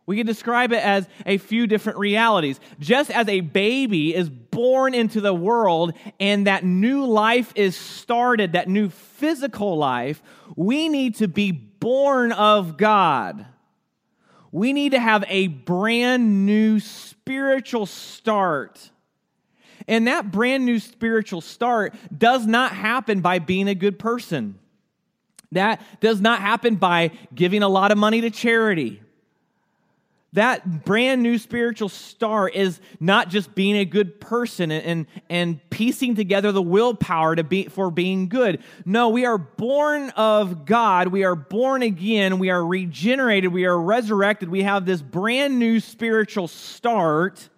We 0.10 0.18
can 0.18 0.26
describe 0.26 0.74
it 0.74 0.84
as 0.84 1.08
a 1.28 1.38
few 1.38 1.68
different 1.68 2.00
realities. 2.00 2.60
Just 2.80 3.12
as 3.12 3.28
a 3.28 3.42
baby 3.42 4.16
is 4.16 4.28
born 4.28 4.96
into 4.96 5.22
the 5.22 5.36
world 5.36 5.94
and 6.20 6.48
that 6.48 6.64
new 6.64 7.06
life 7.06 7.54
is 7.54 7.76
started, 7.76 8.54
that 8.54 8.68
new 8.68 8.90
physical 8.90 9.78
life, 9.78 10.24
we 10.56 10.90
need 10.90 11.14
to 11.18 11.28
be 11.28 11.52
born 11.52 12.32
of 12.32 12.76
God. 12.76 13.46
We 14.52 14.74
need 14.74 14.94
to 14.94 15.00
have 15.00 15.24
a 15.28 15.46
brand 15.46 16.48
new 16.48 16.80
spiritual 16.80 17.86
start. 17.86 18.90
And 19.88 20.08
that 20.08 20.32
brand 20.32 20.66
new 20.66 20.80
spiritual 20.80 21.42
start 21.42 21.94
does 22.18 22.48
not 22.48 22.72
happen 22.72 23.22
by 23.22 23.38
being 23.38 23.68
a 23.68 23.76
good 23.76 24.00
person. 24.00 24.58
That 25.52 25.80
does 26.02 26.20
not 26.20 26.40
happen 26.40 26.78
by 26.78 27.12
giving 27.36 27.62
a 27.62 27.70
lot 27.70 27.92
of 27.92 28.00
money 28.00 28.22
to 28.22 28.32
charity. 28.32 29.04
That 30.34 30.86
brand 30.86 31.24
new 31.24 31.40
spiritual 31.40 31.90
start 31.90 32.54
is 32.54 32.80
not 33.00 33.30
just 33.30 33.56
being 33.56 33.78
a 33.78 33.86
good 33.86 34.22
person 34.22 34.70
and, 34.70 34.86
and, 34.86 35.08
and 35.28 35.70
piecing 35.72 36.16
together 36.16 36.52
the 36.52 36.62
willpower 36.62 37.36
to 37.36 37.44
be, 37.44 37.66
for 37.66 37.90
being 37.90 38.30
good. 38.30 38.62
No, 38.86 39.10
we 39.10 39.26
are 39.26 39.40
born 39.40 40.12
of 40.12 40.66
God. 40.66 41.08
We 41.08 41.24
are 41.24 41.36
born 41.36 41.82
again. 41.82 42.38
We 42.38 42.52
are 42.52 42.64
regenerated. 42.64 43.52
We 43.52 43.66
are 43.66 43.80
resurrected. 43.80 44.50
We 44.50 44.64
have 44.64 44.86
this 44.86 45.02
brand 45.02 45.58
new 45.58 45.80
spiritual 45.80 46.48
start 46.48 47.50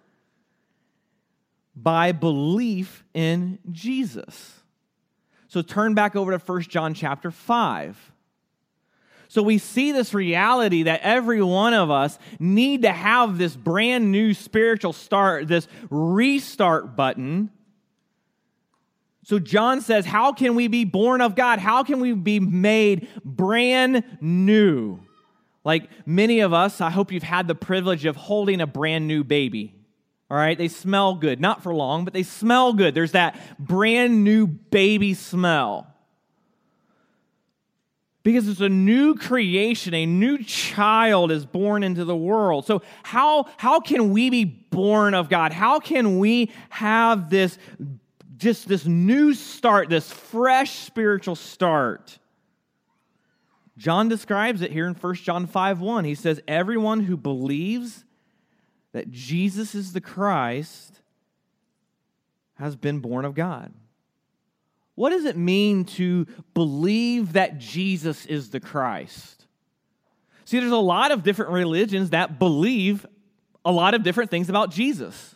by 1.76 2.12
belief 2.12 3.04
in 3.12 3.58
Jesus. 3.70 4.60
So 5.48 5.60
turn 5.60 5.92
back 5.92 6.16
over 6.16 6.36
to 6.36 6.38
1 6.38 6.62
John 6.62 6.94
chapter 6.94 7.30
5. 7.30 8.11
So 9.32 9.42
we 9.42 9.56
see 9.56 9.92
this 9.92 10.12
reality 10.12 10.82
that 10.82 11.00
every 11.00 11.42
one 11.42 11.72
of 11.72 11.90
us 11.90 12.18
need 12.38 12.82
to 12.82 12.92
have 12.92 13.38
this 13.38 13.56
brand 13.56 14.12
new 14.12 14.34
spiritual 14.34 14.92
start, 14.92 15.48
this 15.48 15.66
restart 15.88 16.96
button. 16.96 17.50
So 19.24 19.38
John 19.38 19.80
says, 19.80 20.04
How 20.04 20.34
can 20.34 20.54
we 20.54 20.68
be 20.68 20.84
born 20.84 21.22
of 21.22 21.34
God? 21.34 21.60
How 21.60 21.82
can 21.82 22.00
we 22.00 22.12
be 22.12 22.40
made 22.40 23.08
brand 23.24 24.04
new? 24.20 25.00
Like 25.64 25.88
many 26.04 26.40
of 26.40 26.52
us, 26.52 26.82
I 26.82 26.90
hope 26.90 27.10
you've 27.10 27.22
had 27.22 27.48
the 27.48 27.54
privilege 27.54 28.04
of 28.04 28.16
holding 28.16 28.60
a 28.60 28.66
brand 28.66 29.08
new 29.08 29.24
baby. 29.24 29.74
All 30.30 30.36
right, 30.36 30.58
they 30.58 30.68
smell 30.68 31.14
good. 31.14 31.40
Not 31.40 31.62
for 31.62 31.74
long, 31.74 32.04
but 32.04 32.12
they 32.12 32.22
smell 32.22 32.74
good. 32.74 32.94
There's 32.94 33.12
that 33.12 33.40
brand 33.58 34.24
new 34.24 34.46
baby 34.46 35.14
smell. 35.14 35.91
Because 38.22 38.46
it's 38.46 38.60
a 38.60 38.68
new 38.68 39.14
creation, 39.16 39.94
a 39.94 40.06
new 40.06 40.38
child 40.42 41.32
is 41.32 41.44
born 41.44 41.82
into 41.82 42.04
the 42.04 42.16
world. 42.16 42.64
So, 42.66 42.82
how, 43.02 43.46
how 43.56 43.80
can 43.80 44.10
we 44.10 44.30
be 44.30 44.44
born 44.44 45.14
of 45.14 45.28
God? 45.28 45.52
How 45.52 45.80
can 45.80 46.18
we 46.18 46.52
have 46.70 47.30
this 47.30 47.58
just 48.36 48.68
this 48.68 48.86
new 48.86 49.34
start, 49.34 49.88
this 49.88 50.10
fresh 50.12 50.70
spiritual 50.70 51.34
start? 51.34 52.18
John 53.76 54.08
describes 54.08 54.62
it 54.62 54.70
here 54.70 54.86
in 54.86 54.94
1 54.94 55.14
John 55.16 55.46
5 55.46 55.80
1. 55.80 56.04
He 56.04 56.14
says, 56.14 56.40
Everyone 56.46 57.00
who 57.00 57.16
believes 57.16 58.04
that 58.92 59.10
Jesus 59.10 59.74
is 59.74 59.92
the 59.92 60.00
Christ 60.00 61.00
has 62.54 62.76
been 62.76 63.00
born 63.00 63.24
of 63.24 63.34
God. 63.34 63.72
What 64.94 65.10
does 65.10 65.24
it 65.24 65.36
mean 65.36 65.84
to 65.84 66.26
believe 66.54 67.34
that 67.34 67.58
Jesus 67.58 68.26
is 68.26 68.50
the 68.50 68.60
Christ? 68.60 69.46
See, 70.44 70.58
there's 70.58 70.72
a 70.72 70.76
lot 70.76 71.12
of 71.12 71.22
different 71.22 71.52
religions 71.52 72.10
that 72.10 72.38
believe 72.38 73.06
a 73.64 73.72
lot 73.72 73.94
of 73.94 74.02
different 74.02 74.30
things 74.30 74.48
about 74.48 74.70
Jesus. 74.70 75.34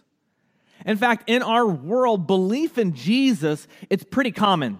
In 0.85 0.97
fact, 0.97 1.25
in 1.29 1.43
our 1.43 1.67
world, 1.67 2.27
belief 2.27 2.77
in 2.77 2.95
Jesus, 2.95 3.67
it's 3.89 4.05
pretty 4.05 4.33
common. 4.33 4.79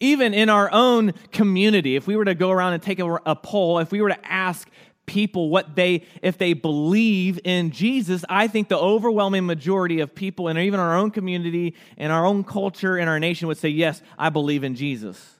Even 0.00 0.34
in 0.34 0.48
our 0.48 0.70
own 0.72 1.12
community, 1.32 1.96
if 1.96 2.06
we 2.06 2.14
were 2.14 2.24
to 2.24 2.34
go 2.34 2.50
around 2.50 2.74
and 2.74 2.82
take 2.82 2.98
a, 2.98 3.14
a 3.26 3.34
poll, 3.34 3.78
if 3.78 3.90
we 3.90 4.00
were 4.00 4.10
to 4.10 4.26
ask 4.26 4.68
people 5.06 5.50
what 5.50 5.76
they 5.76 6.04
if 6.22 6.38
they 6.38 6.52
believe 6.52 7.38
in 7.44 7.70
Jesus, 7.70 8.24
I 8.28 8.48
think 8.48 8.68
the 8.68 8.78
overwhelming 8.78 9.46
majority 9.46 10.00
of 10.00 10.14
people 10.14 10.48
and 10.48 10.58
even 10.58 10.80
our 10.80 10.96
own 10.96 11.10
community 11.10 11.74
and 11.96 12.12
our 12.12 12.26
own 12.26 12.44
culture 12.44 12.96
and 12.96 13.08
our 13.08 13.20
nation 13.20 13.48
would 13.48 13.58
say, 13.58 13.68
"Yes, 13.68 14.02
I 14.18 14.30
believe 14.30 14.64
in 14.64 14.74
Jesus." 14.74 15.34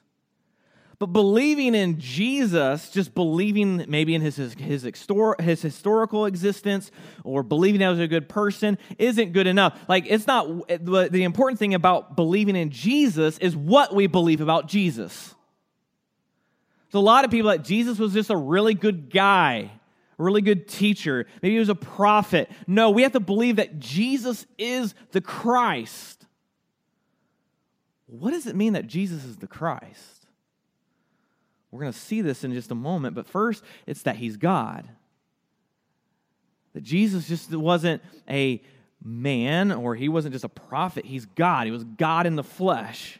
But 0.97 1.07
believing 1.07 1.75
in 1.75 1.99
Jesus, 1.99 2.89
just 2.89 3.13
believing 3.13 3.85
maybe 3.89 4.15
in 4.15 4.21
his, 4.21 4.37
his, 4.37 4.53
his, 4.53 4.83
his 4.83 5.61
historical 5.61 6.25
existence 6.25 6.89
or 7.25 7.43
believing 7.43 7.79
that 7.81 7.89
was 7.89 7.99
a 7.99 8.07
good 8.07 8.29
person 8.29 8.77
isn't 8.97 9.33
good 9.33 9.47
enough. 9.47 9.77
Like, 9.89 10.05
it's 10.07 10.25
not 10.25 10.47
the 10.67 11.23
important 11.23 11.59
thing 11.59 11.73
about 11.73 12.15
believing 12.15 12.55
in 12.55 12.69
Jesus 12.69 13.37
is 13.39 13.57
what 13.57 13.93
we 13.93 14.07
believe 14.07 14.39
about 14.39 14.67
Jesus. 14.67 15.35
So 16.95 16.99
a 16.99 17.01
lot 17.01 17.25
of 17.25 17.31
people 17.31 17.49
that 17.49 17.65
Jesus 17.65 17.99
was 17.99 18.13
just 18.13 18.29
a 18.29 18.37
really 18.37 18.73
good 18.73 19.09
guy, 19.11 19.69
a 20.17 20.23
really 20.23 20.39
good 20.39 20.65
teacher. 20.65 21.25
Maybe 21.41 21.55
he 21.55 21.59
was 21.59 21.67
a 21.67 21.75
prophet. 21.75 22.49
No, 22.67 22.91
we 22.91 23.01
have 23.01 23.11
to 23.11 23.19
believe 23.19 23.57
that 23.57 23.79
Jesus 23.79 24.45
is 24.57 24.95
the 25.11 25.19
Christ. 25.19 26.25
What 28.05 28.31
does 28.31 28.47
it 28.47 28.55
mean 28.55 28.71
that 28.73 28.87
Jesus 28.87 29.25
is 29.25 29.35
the 29.35 29.45
Christ? 29.45 30.25
We're 31.69 31.81
going 31.81 31.91
to 31.91 31.99
see 31.99 32.21
this 32.21 32.45
in 32.45 32.53
just 32.53 32.71
a 32.71 32.75
moment, 32.75 33.13
but 33.13 33.27
first, 33.27 33.61
it's 33.85 34.03
that 34.03 34.15
he's 34.15 34.37
God. 34.37 34.87
That 36.75 36.83
Jesus 36.83 37.27
just 37.27 37.53
wasn't 37.53 38.01
a 38.29 38.63
man 39.03 39.73
or 39.73 39.95
he 39.95 40.07
wasn't 40.07 40.31
just 40.31 40.45
a 40.45 40.49
prophet, 40.49 41.03
he's 41.03 41.25
God. 41.25 41.65
He 41.65 41.71
was 41.71 41.83
God 41.83 42.25
in 42.25 42.37
the 42.37 42.43
flesh. 42.43 43.19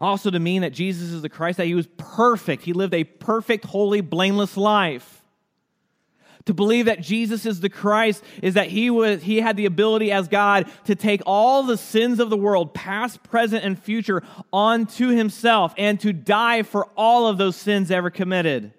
Also, 0.00 0.30
to 0.30 0.38
mean 0.38 0.62
that 0.62 0.72
Jesus 0.72 1.10
is 1.10 1.22
the 1.22 1.28
Christ, 1.28 1.58
that 1.58 1.66
he 1.66 1.74
was 1.74 1.88
perfect. 1.98 2.62
He 2.62 2.72
lived 2.72 2.94
a 2.94 3.04
perfect, 3.04 3.66
holy, 3.66 4.00
blameless 4.00 4.56
life. 4.56 5.18
To 6.46 6.54
believe 6.54 6.86
that 6.86 7.02
Jesus 7.02 7.44
is 7.44 7.60
the 7.60 7.68
Christ 7.68 8.24
is 8.42 8.54
that 8.54 8.68
he, 8.68 8.88
was, 8.88 9.22
he 9.22 9.40
had 9.40 9.58
the 9.58 9.66
ability 9.66 10.10
as 10.10 10.26
God 10.26 10.70
to 10.86 10.94
take 10.94 11.20
all 11.26 11.62
the 11.62 11.76
sins 11.76 12.18
of 12.18 12.30
the 12.30 12.36
world, 12.36 12.72
past, 12.72 13.22
present, 13.22 13.62
and 13.62 13.78
future, 13.78 14.22
onto 14.50 15.08
himself 15.08 15.74
and 15.76 16.00
to 16.00 16.14
die 16.14 16.62
for 16.62 16.86
all 16.96 17.26
of 17.26 17.36
those 17.36 17.56
sins 17.56 17.90
ever 17.90 18.08
committed 18.08 18.72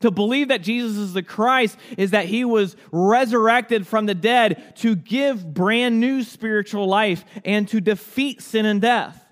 To 0.00 0.10
believe 0.10 0.48
that 0.48 0.62
Jesus 0.62 0.96
is 0.96 1.12
the 1.12 1.22
Christ 1.22 1.76
is 1.98 2.12
that 2.12 2.26
he 2.26 2.44
was 2.44 2.76
resurrected 2.90 3.86
from 3.86 4.06
the 4.06 4.14
dead 4.14 4.76
to 4.76 4.96
give 4.96 5.52
brand 5.52 6.00
new 6.00 6.22
spiritual 6.22 6.86
life 6.86 7.24
and 7.44 7.68
to 7.68 7.80
defeat 7.80 8.40
sin 8.40 8.64
and 8.64 8.80
death. 8.80 9.26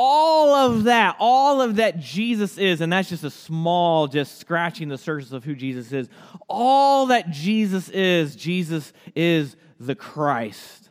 All 0.00 0.54
of 0.54 0.84
that, 0.84 1.16
all 1.18 1.60
of 1.60 1.74
that 1.76 1.98
Jesus 1.98 2.56
is, 2.56 2.80
and 2.80 2.92
that's 2.92 3.08
just 3.08 3.24
a 3.24 3.30
small, 3.30 4.06
just 4.06 4.38
scratching 4.38 4.88
the 4.88 4.96
surface 4.96 5.32
of 5.32 5.42
who 5.42 5.56
Jesus 5.56 5.90
is. 5.90 6.08
All 6.48 7.06
that 7.06 7.32
Jesus 7.32 7.88
is, 7.88 8.36
Jesus 8.36 8.92
is 9.16 9.56
the 9.80 9.96
Christ. 9.96 10.88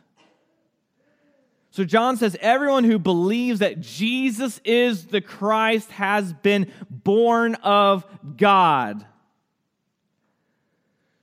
So 1.70 1.84
John 1.84 2.18
says, 2.18 2.36
everyone 2.42 2.84
who 2.84 2.98
believes 2.98 3.60
that 3.60 3.80
Jesus 3.80 4.60
is 4.62 5.06
the 5.06 5.22
Christ 5.22 5.90
has 5.92 6.34
been 6.34 6.70
born 6.90 7.54
of 7.54 8.04
God. 8.36 9.06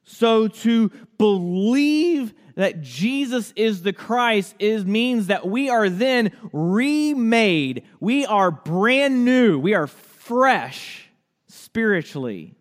So 0.06 0.48
to 0.48 0.92
believe 1.18 2.34
that 2.56 2.82
Jesus 2.82 3.52
is 3.56 3.82
the 3.82 3.92
Christ 3.92 4.56
is 4.60 4.86
means 4.86 5.28
that 5.28 5.46
we 5.48 5.70
are 5.70 5.90
then 5.90 6.32
remade. 6.54 7.84
We 8.00 8.26
are 8.26 8.52
brand 8.52 9.26
new. 9.26 9.60
We 9.60 9.74
are 9.74 9.88
fresh 9.88 11.10
spiritually. 11.48 12.54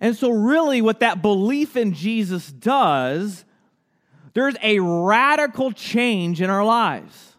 And 0.00 0.14
so 0.14 0.30
really 0.30 0.82
what 0.82 1.00
that 1.00 1.22
belief 1.22 1.76
in 1.76 1.94
Jesus 1.94 2.52
does, 2.52 3.44
there's 4.34 4.56
a 4.62 4.80
radical 4.80 5.72
change 5.72 6.42
in 6.42 6.50
our 6.50 6.64
lives. 6.64 7.36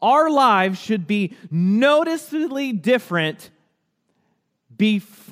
Our 0.00 0.30
lives 0.30 0.80
should 0.80 1.06
be 1.06 1.36
noticeably 1.50 2.72
different 2.72 3.50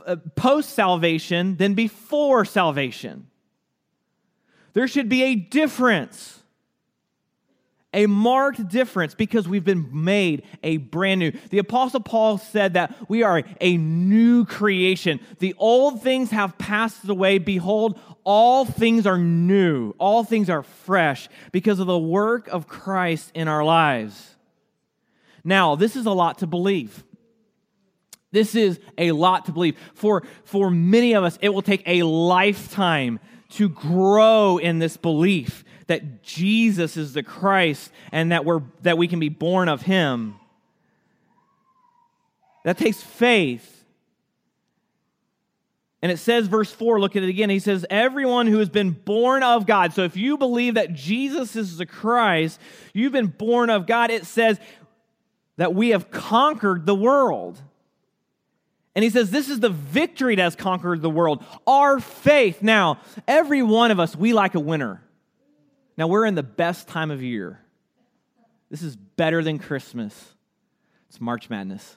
uh, 0.07 0.16
post 0.37 0.71
salvation 0.71 1.57
than 1.57 1.75
before 1.75 2.45
salvation. 2.45 3.26
There 4.73 4.88
should 4.88 5.09
be 5.09 5.23
a 5.25 5.35
difference, 5.35 6.42
a 7.92 8.07
marked 8.07 8.69
difference, 8.69 9.14
because 9.14 9.49
we've 9.49 9.64
been 9.64 9.88
made 9.92 10.45
a 10.62 10.76
brand 10.76 11.19
new. 11.19 11.33
The 11.50 11.59
Apostle 11.59 12.00
Paul 12.00 12.38
said 12.38 12.75
that 12.75 12.95
we 13.09 13.25
are 13.25 13.42
a 13.61 13.76
new 13.76 14.45
creation. 14.45 15.19
The 15.40 15.54
old 15.59 16.02
things 16.02 16.30
have 16.30 16.57
passed 16.57 17.09
away. 17.09 17.38
Behold, 17.38 17.99
all 18.23 18.64
things 18.64 19.07
are 19.07 19.19
new, 19.19 19.95
all 19.99 20.23
things 20.23 20.49
are 20.49 20.62
fresh 20.62 21.28
because 21.50 21.80
of 21.80 21.87
the 21.88 21.99
work 21.99 22.47
of 22.49 22.69
Christ 22.69 23.33
in 23.35 23.49
our 23.49 23.64
lives. 23.64 24.37
Now, 25.42 25.75
this 25.75 25.97
is 25.97 26.07
a 26.07 26.12
lot 26.12 26.38
to 26.38 26.47
believe. 26.47 27.02
This 28.32 28.54
is 28.54 28.78
a 28.96 29.12
lot 29.12 29.46
to 29.46 29.52
believe. 29.52 29.76
For, 29.94 30.22
for 30.44 30.70
many 30.70 31.14
of 31.14 31.25
us, 31.25 31.38
it 31.42 31.49
will 31.49 31.62
take 31.62 31.82
a 31.87 32.02
lifetime 32.04 33.18
to 33.50 33.68
grow 33.68 34.58
in 34.58 34.78
this 34.78 34.96
belief 34.96 35.64
that 35.88 36.22
Jesus 36.22 36.96
is 36.96 37.14
the 37.14 37.22
Christ 37.25 37.90
and 38.12 38.30
that, 38.30 38.44
we're, 38.44 38.62
that 38.82 38.96
we 38.96 39.08
can 39.08 39.18
be 39.18 39.28
born 39.28 39.68
of 39.68 39.82
Him. 39.82 40.37
That 42.64 42.78
takes 42.78 43.02
faith. 43.02 43.84
And 46.02 46.12
it 46.12 46.18
says, 46.18 46.46
verse 46.46 46.70
4, 46.72 47.00
look 47.00 47.16
at 47.16 47.22
it 47.22 47.28
again. 47.28 47.50
He 47.50 47.58
says, 47.58 47.84
Everyone 47.90 48.46
who 48.46 48.58
has 48.58 48.68
been 48.68 48.92
born 48.92 49.42
of 49.42 49.66
God. 49.66 49.92
So 49.92 50.04
if 50.04 50.16
you 50.16 50.38
believe 50.38 50.75
that 50.75 50.94
Jesus 50.94 51.56
is 51.56 51.76
the 51.76 51.87
Christ, 51.87 52.60
you've 52.94 53.12
been 53.12 53.26
born 53.26 53.68
of 53.68 53.87
God. 53.87 54.10
It 54.10 54.25
says 54.25 54.58
that 55.56 55.75
we 55.75 55.90
have 55.90 56.10
conquered 56.10 56.87
the 56.87 56.94
world. 56.94 57.60
And 58.94 59.04
he 59.04 59.11
says, 59.11 59.30
This 59.30 59.49
is 59.49 59.61
the 59.61 59.70
victory 59.70 60.37
that 60.37 60.42
has 60.42 60.56
conquered 60.56 61.02
the 61.02 61.11
world, 61.11 61.44
our 61.66 62.00
faith. 62.00 62.62
Now, 62.62 62.99
every 63.28 63.62
one 63.62 63.90
of 63.90 64.00
us, 64.00 64.16
we 64.16 64.32
like 64.32 64.54
a 64.54 64.61
winner. 64.61 65.02
Now, 65.97 66.06
we're 66.06 66.26
in 66.26 66.35
the 66.35 66.42
best 66.42 66.88
time 66.88 67.11
of 67.11 67.23
year. 67.23 67.61
This 68.71 68.82
is 68.82 68.97
better 68.97 69.43
than 69.43 69.58
Christmas. 69.58 70.34
It's 71.08 71.21
March 71.21 71.50
Madness. 71.50 71.97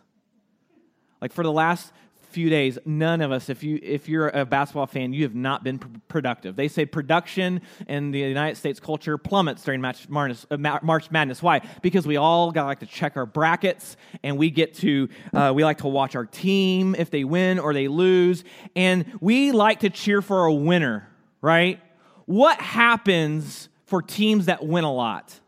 Like 1.21 1.31
for 1.31 1.43
the 1.43 1.51
last 1.51 1.91
few 2.33 2.49
days, 2.49 2.77
none 2.85 3.21
of 3.21 3.31
us, 3.31 3.49
if, 3.49 3.63
you, 3.63 3.79
if 3.81 4.09
you're 4.09 4.29
a 4.29 4.45
basketball 4.45 4.87
fan, 4.87 5.13
you 5.13 5.23
have 5.23 5.35
not 5.35 5.63
been 5.63 5.79
pr- 5.79 5.87
productive. 6.07 6.55
They 6.55 6.67
say 6.67 6.85
production 6.85 7.61
in 7.87 8.11
the 8.11 8.19
United 8.19 8.55
States 8.55 8.79
culture 8.79 9.17
plummets 9.17 9.63
during 9.63 9.81
March, 9.81 10.07
uh, 10.09 10.57
March 10.57 11.11
Madness. 11.11 11.41
Why? 11.41 11.61
Because 11.81 12.07
we 12.07 12.17
all 12.17 12.51
got 12.51 12.65
like 12.65 12.79
to 12.79 12.85
check 12.85 13.15
our 13.15 13.25
brackets 13.25 13.95
and 14.23 14.37
we 14.37 14.49
get 14.49 14.73
to, 14.75 15.09
uh, 15.33 15.53
we 15.55 15.63
like 15.63 15.77
to 15.79 15.87
watch 15.87 16.15
our 16.15 16.25
team 16.25 16.95
if 16.97 17.09
they 17.11 17.23
win 17.23 17.59
or 17.59 17.73
they 17.73 17.87
lose. 17.87 18.43
And 18.75 19.05
we 19.21 19.51
like 19.51 19.81
to 19.81 19.89
cheer 19.89 20.21
for 20.21 20.45
a 20.45 20.53
winner, 20.53 21.07
right? 21.41 21.79
What 22.25 22.59
happens 22.59 23.69
for 23.85 24.01
teams 24.01 24.47
that 24.47 24.65
win 24.65 24.83
a 24.83 24.93
lot? 24.93 25.39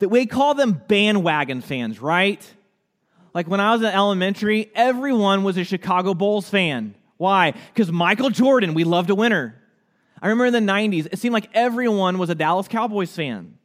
That 0.00 0.08
we 0.08 0.26
call 0.26 0.54
them 0.54 0.82
bandwagon 0.88 1.60
fans, 1.60 2.00
right? 2.00 2.44
Like 3.34 3.48
when 3.48 3.60
I 3.60 3.72
was 3.72 3.80
in 3.80 3.88
elementary, 3.88 4.70
everyone 4.74 5.42
was 5.42 5.56
a 5.56 5.64
Chicago 5.64 6.14
Bulls 6.14 6.48
fan. 6.48 6.94
Why? 7.16 7.52
Because 7.72 7.90
Michael 7.90 8.30
Jordan, 8.30 8.74
we 8.74 8.84
loved 8.84 9.10
a 9.10 9.14
winner. 9.14 9.60
I 10.20 10.28
remember 10.28 10.46
in 10.46 10.66
the 10.66 10.72
90s, 10.72 11.08
it 11.10 11.18
seemed 11.18 11.32
like 11.32 11.48
everyone 11.54 12.18
was 12.18 12.30
a 12.30 12.34
Dallas 12.34 12.68
Cowboys 12.68 13.14
fan. 13.14 13.58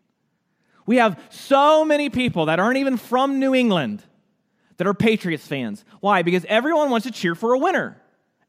We 0.85 0.97
have 0.97 1.21
so 1.29 1.83
many 1.83 2.09
people 2.09 2.45
that 2.45 2.59
aren't 2.59 2.77
even 2.77 2.97
from 2.97 3.39
New 3.39 3.53
England 3.53 4.03
that 4.77 4.87
are 4.87 4.93
Patriots 4.93 5.45
fans. 5.45 5.83
Why? 5.99 6.21
Because 6.21 6.45
everyone 6.47 6.89
wants 6.89 7.05
to 7.05 7.11
cheer 7.11 7.35
for 7.35 7.53
a 7.53 7.59
winner. 7.59 8.01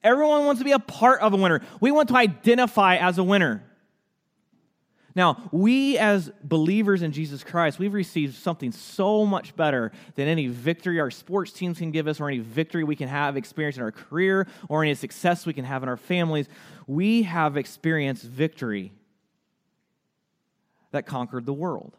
Everyone 0.02 0.46
wants 0.46 0.61
to 0.61 0.64
be 0.64 0.72
a 0.72 0.78
part 0.78 1.20
of 1.20 1.33
a 1.33 1.37
winner. 1.37 1.61
We 1.81 1.90
want 1.90 2.09
to 2.11 2.16
identify 2.16 2.96
as 2.96 3.18
a 3.18 3.24
winner. 3.24 3.64
Now, 5.18 5.50
we 5.50 5.98
as 5.98 6.31
believers 6.44 7.02
in 7.02 7.11
Jesus 7.11 7.42
Christ, 7.42 7.81
we've 7.81 7.92
received 7.92 8.37
something 8.37 8.70
so 8.70 9.26
much 9.26 9.57
better 9.57 9.90
than 10.14 10.28
any 10.28 10.46
victory 10.46 11.00
our 11.00 11.11
sports 11.11 11.50
teams 11.50 11.78
can 11.78 11.90
give 11.90 12.07
us 12.07 12.20
or 12.20 12.28
any 12.28 12.38
victory 12.38 12.85
we 12.85 12.94
can 12.94 13.09
have 13.09 13.37
experienced 13.37 13.78
in 13.78 13.83
our 13.83 13.90
career 13.90 14.46
or 14.68 14.85
any 14.85 14.94
success 14.94 15.44
we 15.44 15.52
can 15.52 15.64
have 15.64 15.83
in 15.83 15.88
our 15.88 15.96
families. 15.96 16.46
We 16.87 17.24
have 17.24 17.57
experienced 17.57 18.22
victory 18.22 18.92
that 20.92 21.04
conquered 21.04 21.46
the 21.46 21.52
world. 21.52 21.96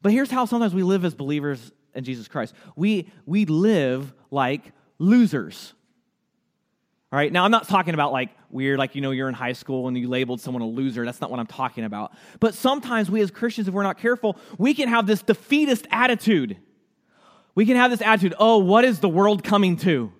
But 0.00 0.12
here's 0.12 0.30
how 0.30 0.44
sometimes 0.44 0.74
we 0.74 0.84
live 0.84 1.04
as 1.04 1.16
believers 1.16 1.72
in 1.92 2.04
Jesus 2.04 2.28
Christ. 2.28 2.54
We, 2.76 3.10
we 3.26 3.46
live 3.46 4.14
like 4.30 4.70
losers. 5.00 5.74
All 7.14 7.18
right, 7.18 7.32
now 7.32 7.44
I'm 7.44 7.52
not 7.52 7.68
talking 7.68 7.94
about 7.94 8.10
like 8.10 8.30
weird, 8.50 8.76
like 8.76 8.96
you 8.96 9.00
know, 9.00 9.12
you're 9.12 9.28
in 9.28 9.36
high 9.36 9.52
school 9.52 9.86
and 9.86 9.96
you 9.96 10.08
labeled 10.08 10.40
someone 10.40 10.62
a 10.62 10.66
loser. 10.66 11.04
That's 11.04 11.20
not 11.20 11.30
what 11.30 11.38
I'm 11.38 11.46
talking 11.46 11.84
about. 11.84 12.12
But 12.40 12.54
sometimes 12.54 13.08
we 13.08 13.20
as 13.20 13.30
Christians, 13.30 13.68
if 13.68 13.74
we're 13.74 13.84
not 13.84 13.98
careful, 13.98 14.36
we 14.58 14.74
can 14.74 14.88
have 14.88 15.06
this 15.06 15.22
defeatist 15.22 15.86
attitude. 15.92 16.56
We 17.54 17.66
can 17.66 17.76
have 17.76 17.92
this 17.92 18.02
attitude 18.02 18.34
oh, 18.40 18.58
what 18.58 18.84
is 18.84 18.98
the 18.98 19.08
world 19.08 19.44
coming 19.44 19.76
to? 19.76 20.12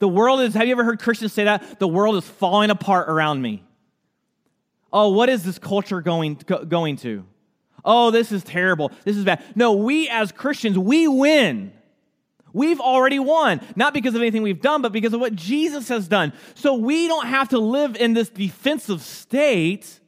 The 0.00 0.08
world 0.08 0.40
is, 0.42 0.52
have 0.52 0.66
you 0.66 0.72
ever 0.72 0.84
heard 0.84 1.00
Christians 1.00 1.32
say 1.32 1.44
that? 1.44 1.78
The 1.78 1.88
world 1.88 2.16
is 2.16 2.28
falling 2.28 2.68
apart 2.68 3.08
around 3.08 3.40
me. 3.40 3.64
Oh, 4.92 5.08
what 5.08 5.30
is 5.30 5.44
this 5.44 5.58
culture 5.58 6.02
going, 6.02 6.34
going 6.68 6.96
to? 6.98 7.24
Oh, 7.86 8.10
this 8.10 8.32
is 8.32 8.44
terrible. 8.44 8.92
This 9.04 9.16
is 9.16 9.24
bad. 9.24 9.42
No, 9.54 9.72
we 9.72 10.10
as 10.10 10.30
Christians, 10.30 10.78
we 10.78 11.08
win. 11.08 11.72
We've 12.52 12.80
already 12.80 13.18
won, 13.18 13.60
not 13.76 13.94
because 13.94 14.14
of 14.14 14.20
anything 14.20 14.42
we've 14.42 14.60
done, 14.60 14.82
but 14.82 14.92
because 14.92 15.12
of 15.12 15.20
what 15.20 15.34
Jesus 15.34 15.88
has 15.88 16.08
done. 16.08 16.32
So 16.54 16.74
we 16.74 17.06
don't 17.06 17.26
have 17.26 17.50
to 17.50 17.58
live 17.58 17.96
in 17.96 18.14
this 18.14 18.28
defensive 18.28 19.02
state 19.02 20.00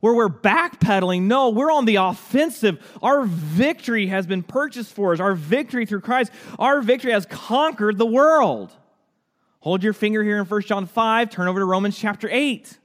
where 0.00 0.14
we're 0.14 0.28
backpedaling. 0.28 1.22
No, 1.22 1.50
we're 1.50 1.72
on 1.72 1.84
the 1.84 1.96
offensive. 1.96 2.78
Our 3.02 3.24
victory 3.24 4.06
has 4.06 4.26
been 4.26 4.42
purchased 4.42 4.92
for 4.92 5.12
us. 5.12 5.20
Our 5.20 5.34
victory 5.34 5.86
through 5.86 6.00
Christ, 6.02 6.32
our 6.58 6.80
victory 6.80 7.12
has 7.12 7.26
conquered 7.26 7.98
the 7.98 8.06
world. 8.06 8.72
Hold 9.60 9.82
your 9.82 9.92
finger 9.92 10.22
here 10.22 10.38
in 10.38 10.44
1 10.44 10.62
John 10.62 10.86
5, 10.86 11.30
turn 11.30 11.48
over 11.48 11.58
to 11.58 11.64
Romans 11.64 11.98
chapter 11.98 12.28
8. 12.30 12.78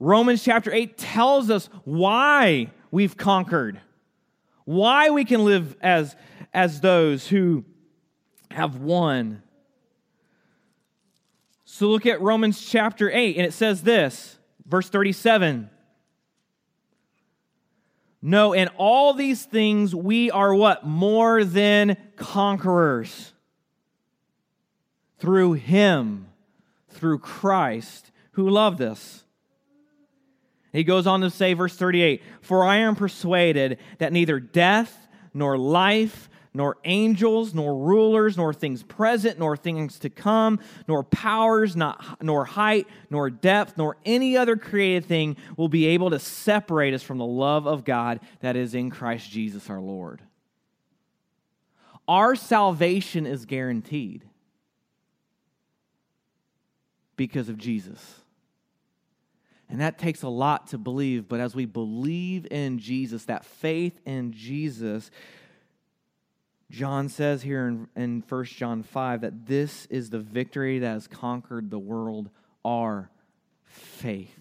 Romans 0.00 0.42
chapter 0.42 0.72
8 0.72 0.96
tells 0.96 1.50
us 1.50 1.68
why 1.84 2.70
we've 2.90 3.16
conquered 3.16 3.80
why 4.68 5.08
we 5.08 5.24
can 5.24 5.46
live 5.46 5.74
as, 5.80 6.14
as 6.52 6.82
those 6.82 7.26
who 7.26 7.64
have 8.50 8.76
won. 8.76 9.42
So 11.64 11.88
look 11.88 12.04
at 12.04 12.20
Romans 12.20 12.60
chapter 12.60 13.10
8, 13.10 13.38
and 13.38 13.46
it 13.46 13.54
says 13.54 13.82
this, 13.82 14.36
verse 14.66 14.90
37. 14.90 15.70
No, 18.20 18.52
in 18.52 18.68
all 18.76 19.14
these 19.14 19.42
things 19.42 19.94
we 19.94 20.30
are 20.30 20.54
what? 20.54 20.84
More 20.84 21.44
than 21.44 21.96
conquerors. 22.16 23.32
Through 25.18 25.54
him, 25.54 26.26
through 26.90 27.20
Christ, 27.20 28.10
who 28.32 28.50
loved 28.50 28.82
us. 28.82 29.24
He 30.72 30.84
goes 30.84 31.06
on 31.06 31.22
to 31.22 31.30
say, 31.30 31.54
verse 31.54 31.76
38 31.76 32.22
For 32.40 32.64
I 32.64 32.76
am 32.76 32.94
persuaded 32.94 33.78
that 33.98 34.12
neither 34.12 34.40
death, 34.40 35.08
nor 35.32 35.56
life, 35.56 36.28
nor 36.54 36.76
angels, 36.84 37.54
nor 37.54 37.76
rulers, 37.76 38.36
nor 38.36 38.52
things 38.52 38.82
present, 38.82 39.38
nor 39.38 39.56
things 39.56 39.98
to 40.00 40.10
come, 40.10 40.58
nor 40.86 41.04
powers, 41.04 41.76
not, 41.76 42.22
nor 42.22 42.44
height, 42.44 42.86
nor 43.10 43.30
depth, 43.30 43.78
nor 43.78 43.96
any 44.04 44.36
other 44.36 44.56
created 44.56 45.04
thing 45.04 45.36
will 45.56 45.68
be 45.68 45.86
able 45.86 46.10
to 46.10 46.18
separate 46.18 46.94
us 46.94 47.02
from 47.02 47.18
the 47.18 47.26
love 47.26 47.66
of 47.66 47.84
God 47.84 48.20
that 48.40 48.56
is 48.56 48.74
in 48.74 48.90
Christ 48.90 49.30
Jesus 49.30 49.70
our 49.70 49.80
Lord. 49.80 50.20
Our 52.08 52.34
salvation 52.34 53.26
is 53.26 53.44
guaranteed 53.44 54.24
because 57.16 57.48
of 57.48 57.58
Jesus. 57.58 58.20
And 59.68 59.80
that 59.80 59.98
takes 59.98 60.22
a 60.22 60.28
lot 60.28 60.68
to 60.68 60.78
believe, 60.78 61.28
but 61.28 61.40
as 61.40 61.54
we 61.54 61.66
believe 61.66 62.46
in 62.50 62.78
Jesus, 62.78 63.26
that 63.26 63.44
faith 63.44 64.00
in 64.06 64.32
Jesus, 64.32 65.10
John 66.70 67.08
says 67.10 67.42
here 67.42 67.68
in, 67.68 67.88
in 67.94 68.24
1 68.26 68.44
John 68.46 68.82
5 68.82 69.20
that 69.20 69.46
this 69.46 69.86
is 69.86 70.08
the 70.08 70.20
victory 70.20 70.78
that 70.78 70.92
has 70.92 71.06
conquered 71.06 71.70
the 71.70 71.78
world, 71.78 72.30
our 72.64 73.10
faith. 73.64 74.38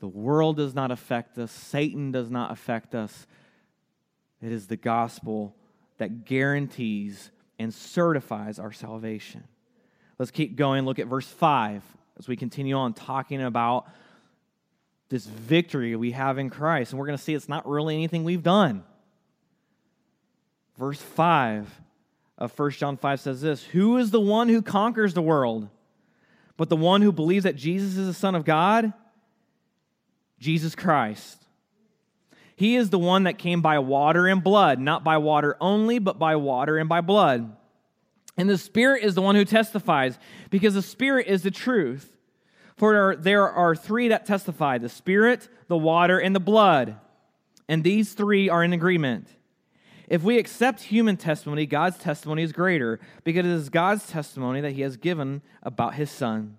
The 0.00 0.08
world 0.08 0.56
does 0.56 0.74
not 0.74 0.90
affect 0.90 1.36
us, 1.38 1.52
Satan 1.52 2.10
does 2.10 2.30
not 2.30 2.52
affect 2.52 2.94
us. 2.94 3.26
It 4.40 4.52
is 4.52 4.68
the 4.68 4.76
gospel 4.76 5.56
that 5.98 6.24
guarantees 6.24 7.32
and 7.58 7.74
certifies 7.74 8.60
our 8.60 8.70
salvation. 8.70 9.44
Let's 10.16 10.30
keep 10.30 10.54
going. 10.54 10.84
Look 10.84 11.00
at 11.00 11.08
verse 11.08 11.26
5 11.26 11.82
as 12.18 12.28
we 12.28 12.36
continue 12.36 12.76
on 12.76 12.92
talking 12.92 13.42
about 13.42 13.86
this 15.08 15.24
victory 15.24 15.96
we 15.96 16.12
have 16.12 16.38
in 16.38 16.50
Christ. 16.50 16.92
And 16.92 16.98
we're 16.98 17.06
going 17.06 17.18
to 17.18 17.22
see 17.22 17.34
it's 17.34 17.48
not 17.48 17.68
really 17.68 17.94
anything 17.94 18.24
we've 18.24 18.42
done. 18.42 18.84
Verse 20.76 21.00
5 21.00 21.80
of 22.36 22.56
1 22.56 22.70
John 22.72 22.96
5 22.96 23.20
says 23.20 23.40
this 23.40 23.64
Who 23.64 23.96
is 23.96 24.10
the 24.10 24.20
one 24.20 24.48
who 24.48 24.62
conquers 24.62 25.14
the 25.14 25.22
world? 25.22 25.68
But 26.56 26.68
the 26.68 26.76
one 26.76 27.02
who 27.02 27.12
believes 27.12 27.44
that 27.44 27.56
Jesus 27.56 27.96
is 27.96 28.06
the 28.06 28.14
Son 28.14 28.34
of 28.34 28.44
God? 28.44 28.92
Jesus 30.40 30.74
Christ. 30.74 31.44
He 32.56 32.74
is 32.74 32.90
the 32.90 32.98
one 32.98 33.24
that 33.24 33.38
came 33.38 33.62
by 33.62 33.78
water 33.78 34.26
and 34.26 34.42
blood, 34.42 34.80
not 34.80 35.04
by 35.04 35.18
water 35.18 35.56
only, 35.60 36.00
but 36.00 36.18
by 36.18 36.34
water 36.34 36.76
and 36.76 36.88
by 36.88 37.00
blood. 37.00 37.56
And 38.38 38.48
the 38.48 38.56
Spirit 38.56 39.02
is 39.04 39.14
the 39.14 39.22
one 39.22 39.34
who 39.34 39.44
testifies, 39.44 40.18
because 40.48 40.74
the 40.74 40.82
Spirit 40.82 41.26
is 41.26 41.42
the 41.42 41.50
truth. 41.50 42.16
For 42.76 43.16
there 43.16 43.50
are 43.50 43.74
three 43.74 44.08
that 44.08 44.24
testify 44.24 44.78
the 44.78 44.88
Spirit, 44.88 45.48
the 45.66 45.76
water, 45.76 46.18
and 46.18 46.34
the 46.34 46.40
blood. 46.40 46.96
And 47.68 47.82
these 47.82 48.14
three 48.14 48.48
are 48.48 48.64
in 48.64 48.72
agreement. 48.72 49.26
If 50.08 50.22
we 50.22 50.38
accept 50.38 50.84
human 50.84 51.18
testimony, 51.18 51.66
God's 51.66 51.98
testimony 51.98 52.44
is 52.44 52.52
greater, 52.52 53.00
because 53.24 53.44
it 53.44 53.50
is 53.50 53.68
God's 53.68 54.06
testimony 54.06 54.60
that 54.62 54.72
He 54.72 54.82
has 54.82 54.96
given 54.96 55.42
about 55.62 55.94
His 55.94 56.10
Son. 56.10 56.56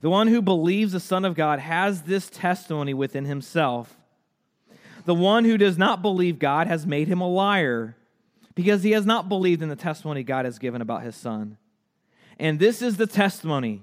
The 0.00 0.10
one 0.10 0.28
who 0.28 0.42
believes 0.42 0.92
the 0.92 1.00
Son 1.00 1.24
of 1.24 1.34
God 1.34 1.58
has 1.58 2.02
this 2.02 2.28
testimony 2.28 2.92
within 2.92 3.24
himself. 3.24 3.96
The 5.06 5.14
one 5.14 5.46
who 5.46 5.56
does 5.56 5.78
not 5.78 6.02
believe 6.02 6.38
God 6.38 6.66
has 6.66 6.86
made 6.86 7.08
him 7.08 7.22
a 7.22 7.28
liar 7.28 7.96
because 8.54 8.82
he 8.82 8.92
has 8.92 9.04
not 9.04 9.28
believed 9.28 9.62
in 9.62 9.68
the 9.68 9.76
testimony 9.76 10.22
God 10.22 10.44
has 10.44 10.58
given 10.58 10.80
about 10.80 11.02
his 11.02 11.16
Son. 11.16 11.58
And 12.38 12.58
this 12.58 12.82
is 12.82 12.96
the 12.96 13.06
testimony 13.06 13.82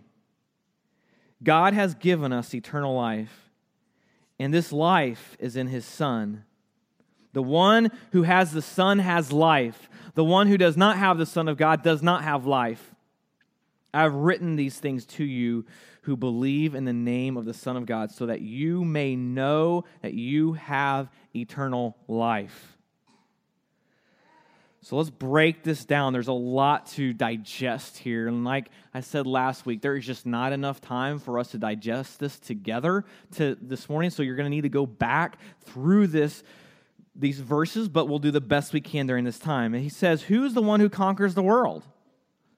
God 1.43 1.73
has 1.73 1.95
given 1.95 2.31
us 2.31 2.53
eternal 2.53 2.95
life, 2.95 3.49
and 4.39 4.53
this 4.53 4.71
life 4.71 5.35
is 5.39 5.55
in 5.55 5.67
his 5.67 5.85
Son. 5.85 6.43
The 7.33 7.41
one 7.41 7.91
who 8.11 8.23
has 8.23 8.51
the 8.51 8.61
Son 8.61 8.99
has 8.99 9.31
life. 9.31 9.89
The 10.15 10.23
one 10.23 10.47
who 10.47 10.57
does 10.57 10.75
not 10.75 10.97
have 10.97 11.17
the 11.17 11.25
Son 11.25 11.47
of 11.47 11.57
God 11.57 11.81
does 11.81 12.03
not 12.03 12.23
have 12.23 12.45
life. 12.45 12.93
I've 13.93 14.13
written 14.13 14.55
these 14.55 14.77
things 14.77 15.05
to 15.05 15.23
you 15.23 15.65
who 16.03 16.17
believe 16.17 16.75
in 16.75 16.85
the 16.85 16.93
name 16.93 17.37
of 17.37 17.45
the 17.45 17.53
Son 17.53 17.77
of 17.77 17.85
God, 17.85 18.11
so 18.11 18.25
that 18.25 18.41
you 18.41 18.83
may 18.83 19.15
know 19.15 19.85
that 20.01 20.13
you 20.13 20.53
have 20.53 21.09
eternal 21.35 21.95
life. 22.07 22.77
So 24.83 24.97
let's 24.97 25.11
break 25.11 25.63
this 25.63 25.85
down. 25.85 26.11
There's 26.11 26.27
a 26.27 26.33
lot 26.33 26.87
to 26.87 27.13
digest 27.13 27.99
here. 27.99 28.27
And 28.27 28.43
like 28.43 28.69
I 28.93 29.01
said 29.01 29.27
last 29.27 29.65
week, 29.65 29.81
there 29.81 29.95
is 29.95 30.05
just 30.05 30.25
not 30.25 30.53
enough 30.53 30.81
time 30.81 31.19
for 31.19 31.37
us 31.37 31.51
to 31.51 31.59
digest 31.59 32.19
this 32.19 32.39
together 32.39 33.05
to 33.35 33.55
this 33.61 33.87
morning. 33.87 34.09
So 34.09 34.23
you're 34.23 34.35
going 34.35 34.47
to 34.47 34.55
need 34.55 34.61
to 34.61 34.69
go 34.69 34.87
back 34.87 35.37
through 35.65 36.07
this 36.07 36.43
these 37.13 37.39
verses, 37.39 37.89
but 37.89 38.07
we'll 38.07 38.19
do 38.19 38.31
the 38.31 38.41
best 38.41 38.71
we 38.71 38.79
can 38.79 39.05
during 39.05 39.25
this 39.25 39.37
time. 39.37 39.73
And 39.73 39.83
he 39.83 39.89
says, 39.89 40.21
Who's 40.21 40.53
the 40.53 40.61
one 40.61 40.79
who 40.79 40.89
conquers 40.89 41.35
the 41.35 41.43
world? 41.43 41.83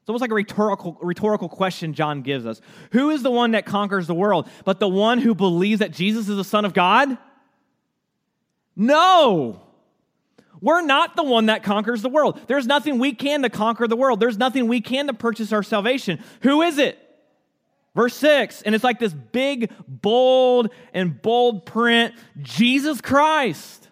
It's 0.02 0.10
almost 0.10 0.22
like 0.22 0.32
a 0.32 0.36
rhetorical, 0.36 0.98
rhetorical 1.02 1.50
question 1.50 1.94
John 1.94 2.22
gives 2.22 2.46
us. 2.46 2.62
Who 2.92 3.10
is 3.10 3.24
the 3.24 3.32
one 3.32 3.52
that 3.52 3.66
conquers 3.66 4.06
the 4.06 4.14
world? 4.14 4.48
But 4.64 4.80
the 4.80 4.88
one 4.88 5.18
who 5.18 5.34
believes 5.34 5.80
that 5.80 5.92
Jesus 5.92 6.30
is 6.30 6.38
the 6.38 6.44
Son 6.44 6.66
of 6.66 6.74
God? 6.74 7.18
No. 8.76 9.63
We're 10.64 10.82
not 10.82 11.18
the 11.18 11.24
one 11.24 11.48
that 11.48 11.62
conquers 11.62 12.02
the 12.02 12.08
world. 12.08 12.40
There's 12.48 12.66
nothing 12.66 12.98
we 12.98 13.14
can 13.14 13.42
to 13.42 13.50
conquer 13.50 13.86
the 13.86 13.98
world. 13.98 14.22
There's 14.22 14.38
nothing 14.38 14.70
we 14.70 14.80
can 14.80 15.08
to 15.08 15.14
purchase 15.14 15.52
our 15.52 15.62
salvation. 15.62 16.24
Who 16.42 16.62
is 16.62 16.78
it? 16.78 16.98
Verse 17.94 18.16
6, 18.16 18.62
and 18.62 18.74
it's 18.74 18.84
like 18.84 18.98
this 18.98 19.14
big, 19.14 19.72
bold, 19.88 20.70
and 20.94 21.22
bold 21.22 21.66
print 21.66 22.16
Jesus 22.42 23.02
Christ. 23.02 23.90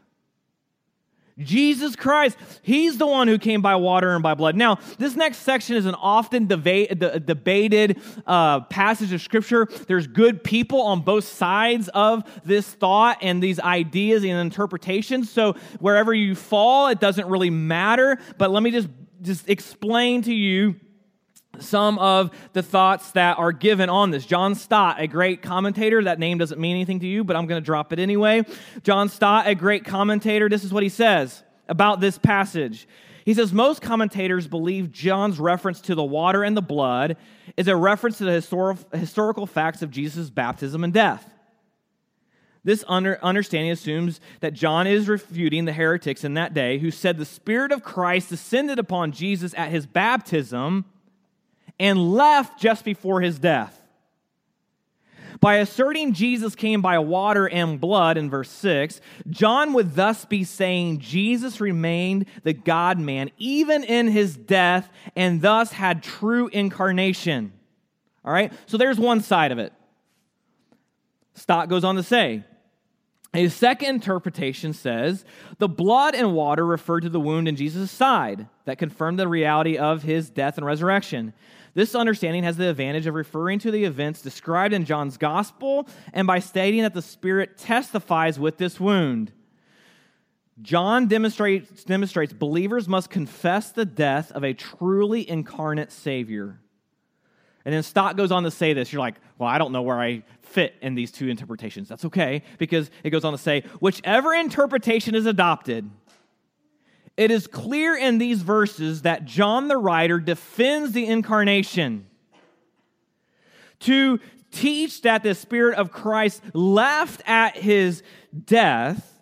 Jesus 1.43 1.95
Christ. 1.95 2.37
He's 2.61 2.97
the 2.97 3.07
one 3.07 3.27
who 3.27 3.37
came 3.37 3.61
by 3.61 3.75
water 3.75 4.13
and 4.13 4.23
by 4.23 4.33
blood. 4.33 4.55
Now, 4.55 4.79
this 4.97 5.15
next 5.15 5.39
section 5.39 5.75
is 5.75 5.85
an 5.85 5.95
often 5.95 6.47
deba- 6.47 7.25
debated 7.25 7.99
uh, 8.25 8.61
passage 8.61 9.13
of 9.13 9.21
Scripture. 9.21 9.67
There's 9.87 10.07
good 10.07 10.43
people 10.43 10.81
on 10.81 11.01
both 11.01 11.25
sides 11.25 11.89
of 11.89 12.23
this 12.45 12.67
thought 12.67 13.17
and 13.21 13.41
these 13.41 13.59
ideas 13.59 14.23
and 14.23 14.33
interpretations. 14.33 15.31
So, 15.31 15.55
wherever 15.79 16.13
you 16.13 16.35
fall, 16.35 16.87
it 16.87 16.99
doesn't 16.99 17.27
really 17.27 17.49
matter. 17.49 18.19
But 18.37 18.51
let 18.51 18.63
me 18.63 18.71
just, 18.71 18.89
just 19.21 19.49
explain 19.49 20.21
to 20.23 20.33
you 20.33 20.75
some 21.59 21.99
of 21.99 22.31
the 22.53 22.63
thoughts 22.63 23.11
that 23.11 23.37
are 23.37 23.51
given 23.51 23.89
on 23.89 24.11
this. 24.11 24.25
John 24.25 24.55
Stott, 24.55 24.99
a 24.99 25.07
great 25.07 25.41
commentator, 25.41 26.03
that 26.03 26.19
name 26.19 26.37
doesn't 26.37 26.59
mean 26.59 26.75
anything 26.75 26.99
to 27.01 27.07
you, 27.07 27.23
but 27.23 27.35
I'm 27.35 27.45
going 27.45 27.61
to 27.61 27.65
drop 27.65 27.91
it 27.93 27.99
anyway. 27.99 28.43
John 28.83 29.09
Stott, 29.09 29.47
a 29.47 29.55
great 29.55 29.85
commentator, 29.85 30.49
this 30.49 30.63
is 30.63 30.73
what 30.73 30.83
he 30.83 30.89
says 30.89 31.43
about 31.67 31.99
this 31.99 32.17
passage. 32.17 32.87
He 33.25 33.33
says 33.33 33.53
most 33.53 33.81
commentators 33.81 34.47
believe 34.47 34.91
John's 34.91 35.39
reference 35.39 35.81
to 35.81 35.95
the 35.95 36.03
water 36.03 36.43
and 36.43 36.57
the 36.57 36.61
blood 36.61 37.17
is 37.55 37.67
a 37.67 37.75
reference 37.75 38.17
to 38.17 38.25
the 38.25 38.31
histor- 38.31 38.95
historical 38.95 39.45
facts 39.45 39.81
of 39.81 39.91
Jesus' 39.91 40.29
baptism 40.29 40.83
and 40.83 40.93
death. 40.93 41.29
This 42.63 42.83
under, 42.87 43.23
understanding 43.23 43.71
assumes 43.71 44.19
that 44.39 44.53
John 44.53 44.85
is 44.85 45.07
refuting 45.07 45.65
the 45.65 45.73
heretics 45.73 46.23
in 46.23 46.35
that 46.35 46.53
day 46.53 46.77
who 46.77 46.91
said 46.91 47.17
the 47.17 47.25
Spirit 47.25 47.71
of 47.71 47.83
Christ 47.83 48.29
descended 48.29 48.77
upon 48.77 49.11
Jesus 49.11 49.53
at 49.55 49.71
his 49.71 49.87
baptism 49.87 50.85
and 51.81 52.13
left 52.13 52.59
just 52.59 52.85
before 52.85 53.21
his 53.21 53.39
death. 53.39 53.75
By 55.39 55.55
asserting 55.55 56.13
Jesus 56.13 56.53
came 56.53 56.83
by 56.83 56.99
water 56.99 57.49
and 57.49 57.81
blood 57.81 58.17
in 58.17 58.29
verse 58.29 58.51
6, 58.51 59.01
John 59.31 59.73
would 59.73 59.95
thus 59.95 60.23
be 60.23 60.43
saying 60.43 60.99
Jesus 60.99 61.59
remained 61.59 62.27
the 62.43 62.53
God 62.53 62.99
man 62.99 63.31
even 63.39 63.83
in 63.83 64.07
his 64.07 64.37
death 64.37 64.87
and 65.15 65.41
thus 65.41 65.71
had 65.71 66.03
true 66.03 66.47
incarnation. 66.49 67.51
All 68.23 68.31
right? 68.31 68.53
So 68.67 68.77
there's 68.77 68.99
one 68.99 69.21
side 69.21 69.51
of 69.51 69.57
it. 69.57 69.73
Stott 71.33 71.67
goes 71.67 71.83
on 71.83 71.95
to 71.95 72.03
say, 72.03 72.43
a 73.33 73.47
second 73.47 73.95
interpretation 73.95 74.73
says 74.73 75.25
the 75.57 75.69
blood 75.69 76.13
and 76.13 76.35
water 76.35 76.65
referred 76.65 77.01
to 77.01 77.09
the 77.09 77.19
wound 77.19 77.47
in 77.47 77.55
Jesus' 77.55 77.89
side 77.89 78.47
that 78.65 78.77
confirmed 78.77 79.17
the 79.17 79.27
reality 79.27 79.77
of 79.77 80.03
his 80.03 80.29
death 80.29 80.57
and 80.57 80.65
resurrection. 80.67 81.33
This 81.73 81.95
understanding 81.95 82.43
has 82.43 82.57
the 82.57 82.69
advantage 82.69 83.07
of 83.07 83.15
referring 83.15 83.59
to 83.59 83.71
the 83.71 83.85
events 83.85 84.21
described 84.21 84.73
in 84.73 84.85
John's 84.85 85.17
gospel 85.17 85.87
and 86.13 86.27
by 86.27 86.39
stating 86.39 86.81
that 86.81 86.93
the 86.93 87.01
Spirit 87.01 87.57
testifies 87.57 88.39
with 88.39 88.57
this 88.57 88.79
wound. 88.79 89.31
John 90.61 91.07
demonstrates, 91.07 91.83
demonstrates 91.85 92.33
believers 92.33 92.87
must 92.87 93.09
confess 93.09 93.71
the 93.71 93.85
death 93.85 94.31
of 94.33 94.43
a 94.43 94.53
truly 94.53 95.27
incarnate 95.27 95.91
Savior. 95.91 96.59
And 97.63 97.73
then 97.73 97.83
Stott 97.83 98.17
goes 98.17 98.31
on 98.31 98.43
to 98.43 98.51
say 98.51 98.73
this. 98.73 98.91
You're 98.91 98.99
like, 98.99 99.15
well, 99.37 99.49
I 99.49 99.57
don't 99.57 99.71
know 99.71 99.81
where 99.81 99.99
I 99.99 100.23
fit 100.41 100.75
in 100.81 100.95
these 100.95 101.11
two 101.11 101.29
interpretations. 101.29 101.87
That's 101.87 102.05
okay, 102.05 102.43
because 102.57 102.89
it 103.03 103.11
goes 103.11 103.23
on 103.23 103.31
to 103.31 103.37
say, 103.37 103.63
whichever 103.79 104.33
interpretation 104.33 105.15
is 105.15 105.25
adopted, 105.25 105.89
it 107.21 107.29
is 107.29 107.45
clear 107.45 107.95
in 107.95 108.17
these 108.17 108.41
verses 108.41 109.03
that 109.03 109.25
John 109.25 109.67
the 109.67 109.77
writer 109.77 110.19
defends 110.19 110.91
the 110.91 111.05
incarnation. 111.05 112.07
To 113.81 114.19
teach 114.49 115.03
that 115.03 115.21
the 115.21 115.35
Spirit 115.35 115.77
of 115.77 115.91
Christ 115.91 116.41
left 116.55 117.21
at 117.27 117.55
his 117.55 118.01
death 118.45 119.19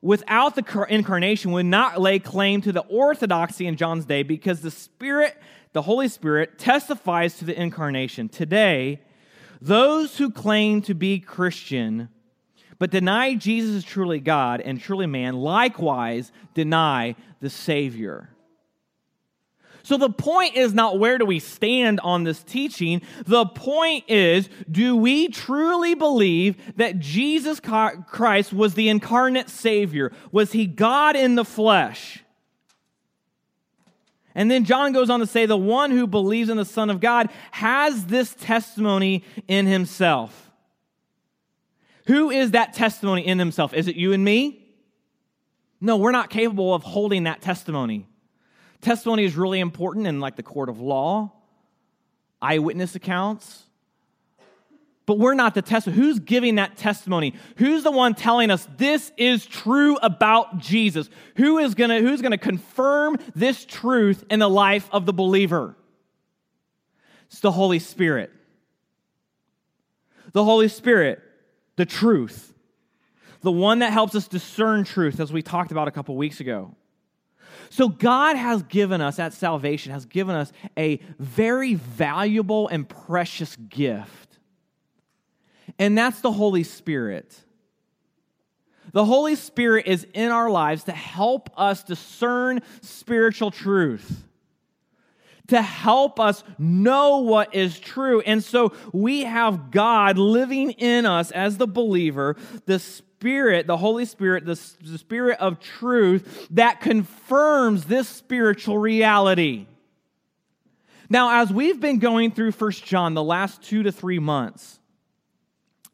without 0.00 0.54
the 0.54 0.86
incarnation 0.88 1.52
would 1.52 1.66
not 1.66 2.00
lay 2.00 2.18
claim 2.18 2.62
to 2.62 2.72
the 2.72 2.80
orthodoxy 2.80 3.66
in 3.66 3.76
John's 3.76 4.06
day 4.06 4.22
because 4.22 4.62
the 4.62 4.70
Spirit, 4.70 5.36
the 5.74 5.82
Holy 5.82 6.08
Spirit, 6.08 6.58
testifies 6.58 7.36
to 7.40 7.44
the 7.44 7.60
incarnation. 7.60 8.30
Today, 8.30 9.02
those 9.60 10.16
who 10.16 10.30
claim 10.30 10.80
to 10.80 10.94
be 10.94 11.20
Christian 11.20 12.08
but 12.78 12.90
deny 12.90 13.34
Jesus 13.34 13.76
is 13.76 13.84
truly 13.84 14.20
God 14.20 14.60
and 14.60 14.80
truly 14.80 15.06
man 15.06 15.36
likewise 15.36 16.32
deny 16.54 17.16
the 17.40 17.50
Savior. 17.50 18.30
So 19.82 19.96
the 19.96 20.10
point 20.10 20.54
is 20.54 20.74
not 20.74 20.98
where 20.98 21.16
do 21.16 21.24
we 21.24 21.38
stand 21.38 21.98
on 22.00 22.24
this 22.24 22.42
teaching. 22.42 23.00
The 23.24 23.46
point 23.46 24.04
is 24.06 24.50
do 24.70 24.94
we 24.94 25.28
truly 25.28 25.94
believe 25.94 26.56
that 26.76 26.98
Jesus 26.98 27.58
Christ 27.58 28.52
was 28.52 28.74
the 28.74 28.90
incarnate 28.90 29.48
Savior? 29.48 30.12
Was 30.30 30.52
he 30.52 30.66
God 30.66 31.16
in 31.16 31.36
the 31.36 31.44
flesh? 31.44 32.22
And 34.34 34.50
then 34.50 34.64
John 34.64 34.92
goes 34.92 35.10
on 35.10 35.20
to 35.20 35.26
say 35.26 35.46
the 35.46 35.56
one 35.56 35.90
who 35.90 36.06
believes 36.06 36.50
in 36.50 36.58
the 36.58 36.64
Son 36.64 36.90
of 36.90 37.00
God 37.00 37.30
has 37.50 38.04
this 38.04 38.34
testimony 38.34 39.24
in 39.48 39.66
himself. 39.66 40.47
Who 42.08 42.30
is 42.30 42.52
that 42.52 42.72
testimony 42.72 43.26
in 43.26 43.38
himself? 43.38 43.74
Is 43.74 43.86
it 43.86 43.96
you 43.96 44.14
and 44.14 44.24
me? 44.24 44.66
No, 45.78 45.98
we're 45.98 46.10
not 46.10 46.30
capable 46.30 46.74
of 46.74 46.82
holding 46.82 47.24
that 47.24 47.42
testimony. 47.42 48.08
Testimony 48.80 49.24
is 49.24 49.36
really 49.36 49.60
important 49.60 50.06
in 50.06 50.18
like 50.18 50.34
the 50.34 50.42
court 50.42 50.70
of 50.70 50.80
law, 50.80 51.32
eyewitness 52.40 52.94
accounts. 52.94 53.64
But 55.04 55.18
we're 55.18 55.34
not 55.34 55.54
the 55.54 55.60
testimony. 55.60 56.02
Who's 56.02 56.18
giving 56.18 56.54
that 56.54 56.78
testimony? 56.78 57.34
Who's 57.56 57.82
the 57.82 57.90
one 57.90 58.14
telling 58.14 58.50
us 58.50 58.66
this 58.78 59.12
is 59.18 59.44
true 59.44 59.96
about 59.98 60.58
Jesus? 60.58 61.10
Who 61.36 61.58
is 61.58 61.74
gonna, 61.74 62.00
who's 62.00 62.22
gonna 62.22 62.38
confirm 62.38 63.18
this 63.34 63.66
truth 63.66 64.24
in 64.30 64.38
the 64.38 64.48
life 64.48 64.88
of 64.92 65.04
the 65.04 65.12
believer? 65.12 65.76
It's 67.26 67.40
the 67.40 67.52
Holy 67.52 67.78
Spirit. 67.78 68.32
The 70.32 70.44
Holy 70.44 70.68
Spirit, 70.68 71.22
the 71.78 71.86
truth, 71.86 72.52
the 73.42 73.52
one 73.52 73.78
that 73.78 73.92
helps 73.92 74.14
us 74.16 74.28
discern 74.28 74.84
truth, 74.84 75.20
as 75.20 75.32
we 75.32 75.42
talked 75.42 75.70
about 75.70 75.88
a 75.88 75.92
couple 75.92 76.16
weeks 76.16 76.40
ago. 76.40 76.74
So, 77.70 77.88
God 77.88 78.36
has 78.36 78.62
given 78.64 79.00
us, 79.00 79.18
at 79.18 79.32
salvation, 79.32 79.92
has 79.92 80.04
given 80.04 80.34
us 80.34 80.52
a 80.76 81.00
very 81.18 81.74
valuable 81.74 82.66
and 82.68 82.86
precious 82.88 83.56
gift. 83.56 84.38
And 85.78 85.96
that's 85.96 86.20
the 86.20 86.32
Holy 86.32 86.64
Spirit. 86.64 87.38
The 88.92 89.04
Holy 89.04 89.36
Spirit 89.36 89.86
is 89.86 90.06
in 90.14 90.30
our 90.30 90.50
lives 90.50 90.84
to 90.84 90.92
help 90.92 91.50
us 91.56 91.84
discern 91.84 92.60
spiritual 92.80 93.50
truth, 93.50 94.24
to 95.48 95.60
help 95.60 96.20
us 96.20 96.44
know 96.58 97.18
what 97.18 97.54
is 97.54 97.78
true. 97.78 98.20
And 98.20 98.42
so 98.42 98.72
we 98.92 99.24
have 99.24 99.70
God 99.70 100.18
living 100.18 100.70
in 100.72 101.06
us 101.06 101.30
as 101.30 101.58
the 101.58 101.66
believer, 101.66 102.36
the 102.66 102.78
Spirit, 102.78 103.66
the 103.66 103.76
Holy 103.76 104.04
Spirit, 104.04 104.44
the, 104.44 104.60
the 104.82 104.98
Spirit 104.98 105.40
of 105.40 105.58
truth 105.58 106.48
that 106.50 106.80
confirms 106.80 107.84
this 107.84 108.08
spiritual 108.08 108.78
reality. 108.78 109.66
Now, 111.10 111.42
as 111.42 111.50
we've 111.50 111.80
been 111.80 111.98
going 111.98 112.32
through 112.32 112.52
First 112.52 112.84
John 112.84 113.14
the 113.14 113.22
last 113.22 113.62
two 113.62 113.82
to 113.84 113.92
three 113.92 114.18
months, 114.18 114.78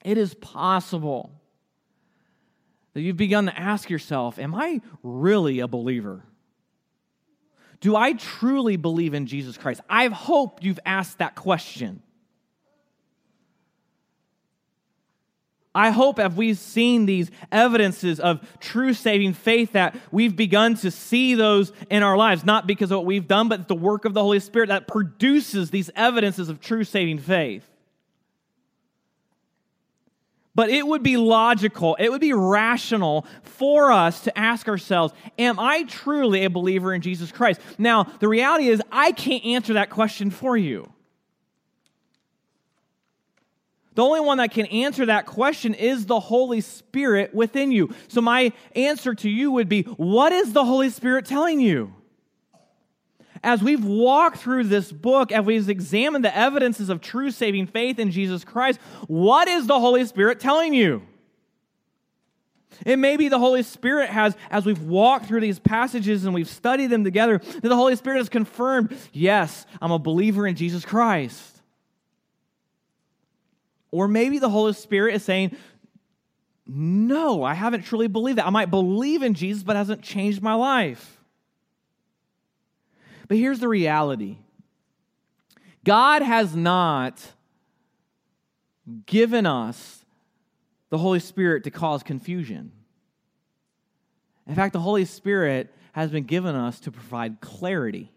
it 0.05 0.19
is 0.19 0.35
possible 0.35 1.31
that 2.93 3.01
you've 3.01 3.17
begun 3.17 3.47
to 3.47 3.59
ask 3.59 3.89
yourself, 3.89 4.39
Am 4.39 4.55
I 4.55 4.81
really 5.03 5.61
a 5.61 5.69
believer? 5.69 6.25
Do 7.85 7.95
I 7.95 8.15
truly 8.15 8.77
believe 8.77 9.13
in 9.13 9.27
Jesus 9.27 9.59
Christ? 9.59 9.83
I 9.91 10.07
hope 10.07 10.65
you've 10.65 10.81
asked 10.87 11.19
that 11.19 11.35
question. 11.35 12.03
I 15.75 15.91
hope 15.91 16.19
as 16.19 16.33
we've 16.35 16.57
seen 16.57 17.05
these 17.05 17.31
evidences 17.53 18.21
of 18.21 18.41
true 18.59 18.95
saving 18.95 19.35
faith 19.35 19.73
that 19.73 19.95
we've 20.11 20.35
begun 20.35 20.77
to 20.77 20.91
see 20.91 21.35
those 21.35 21.73
in 21.91 22.03
our 22.03 22.17
lives, 22.17 22.43
not 22.43 22.67
because 22.67 22.91
of 22.91 23.01
what 23.01 23.07
we've 23.07 23.29
done, 23.29 23.51
but 23.51 23.69
the 23.69 23.75
work 23.75 24.07
of 24.07 24.15
the 24.15 24.23
Holy 24.23 24.41
Spirit 24.41 24.71
that 24.71 24.89
produces 24.89 25.71
these 25.71 25.91
evidences 25.95 26.49
of 26.49 26.63
true 26.63 26.85
saving 26.85 27.19
faith. 27.19 27.69
But 30.55 30.71
it 30.71 30.87
would 30.87 31.03
be 31.03 31.17
logical, 31.17 31.97
it 31.99 32.11
would 32.11 32.21
be 32.21 32.33
rational 32.33 33.27
for 33.43 33.91
us 33.91 34.21
to 34.21 34.39
ask 34.39 34.69
ourselves, 34.69 35.13
Am 35.39 35.59
I 35.59 35.83
truly 35.85 36.45
a 36.45 36.51
believer 36.51 36.95
in 36.95 37.01
Jesus 37.01 37.33
Christ? 37.33 37.61
Now, 37.77 38.05
the 38.05 38.29
reality 38.29 38.69
is, 38.69 38.81
I 38.93 39.13
can't 39.13 39.45
answer 39.45 39.75
that 39.75 39.91
question 39.91 40.31
for 40.31 40.57
you. 40.57 40.93
The 43.95 44.03
only 44.03 44.21
one 44.21 44.39
that 44.39 44.51
can 44.51 44.67
answer 44.67 45.07
that 45.07 45.27
question 45.27 45.73
is 45.75 46.07
the 46.07 46.19
Holy 46.19 46.61
Spirit 46.61 47.33
within 47.35 47.71
you. 47.71 47.95
So, 48.09 48.21
my 48.21 48.53
answer 48.75 49.15
to 49.15 49.31
you 49.31 49.53
would 49.53 49.69
be 49.69 49.83
what 49.83 50.33
is 50.33 50.53
the 50.53 50.65
Holy 50.65 50.91
Spirit 50.91 51.27
telling 51.27 51.61
you? 51.61 51.93
As 53.45 53.63
we've 53.63 53.85
walked 53.85 54.39
through 54.39 54.65
this 54.65 54.91
book, 54.91 55.31
as 55.31 55.45
we've 55.45 55.69
examined 55.69 56.25
the 56.25 56.35
evidences 56.35 56.89
of 56.89 57.03
true 57.03 57.31
saving 57.31 57.67
faith 57.67 57.99
in 57.99 58.11
Jesus 58.11 58.43
Christ, 58.43 58.81
what 59.07 59.49
is 59.49 59.67
the 59.67 59.79
Holy 59.79 60.07
Spirit 60.07 60.41
telling 60.41 60.73
you? 60.73 61.03
It 62.87 62.99
may 62.99 63.19
be 63.19 63.29
the 63.29 63.39
Holy 63.39 63.63
Spirit 63.63 64.09
has, 64.09 64.35
as 64.51 64.65
we've 64.65 64.83
walked 64.83 65.27
through 65.27 65.43
these 65.43 65.59
passages 65.59 66.25
and 66.25 66.35
we've 66.35 66.49
studied 66.49 66.87
them 66.87 67.05
together, 67.05 67.37
that 67.39 67.69
the 67.69 67.77
Holy 67.77 67.95
Spirit 67.97 68.17
has 68.17 68.31
confirmed, 68.31 68.97
yes, 69.13 69.67
I'm 69.81 69.93
a 69.93 69.99
believer 69.99 70.47
in 70.47 70.57
Jesus 70.57 70.85
Christ. 70.85 71.61
Or 73.91 74.09
maybe 74.09 74.39
the 74.39 74.49
Holy 74.49 74.73
Spirit 74.73 75.17
is 75.17 75.23
saying, 75.23 75.55
No, 76.67 77.45
I 77.45 77.53
haven't 77.53 77.83
truly 77.83 78.09
believed 78.09 78.39
that. 78.39 78.47
I 78.47 78.51
might 78.51 78.71
believe 78.71 79.23
in 79.23 79.35
Jesus, 79.35 79.63
but 79.63 79.77
hasn't 79.77 80.03
changed 80.03 80.43
my 80.43 80.55
life. 80.55 81.14
But 83.35 83.41
here's 83.41 83.59
the 83.59 83.67
reality 83.67 84.37
God 85.83 86.23
has 86.23 86.55
not 86.55 87.21
given 89.07 89.45
us 89.45 90.05
the 90.91 90.99
Holy 90.99 91.19
Spirit 91.19 91.65
to 91.65 91.73
cause 91.73 92.05
confusion. 92.05 92.71
In 94.47 94.55
fact, 94.55 94.73
the 94.73 94.79
Holy 94.79 95.05
Spirit 95.05 95.75
has 95.95 96.13
been 96.13 96.23
given 96.23 96.55
us 96.55 96.79
to 96.79 96.93
provide 96.93 97.41
clarity 97.41 98.13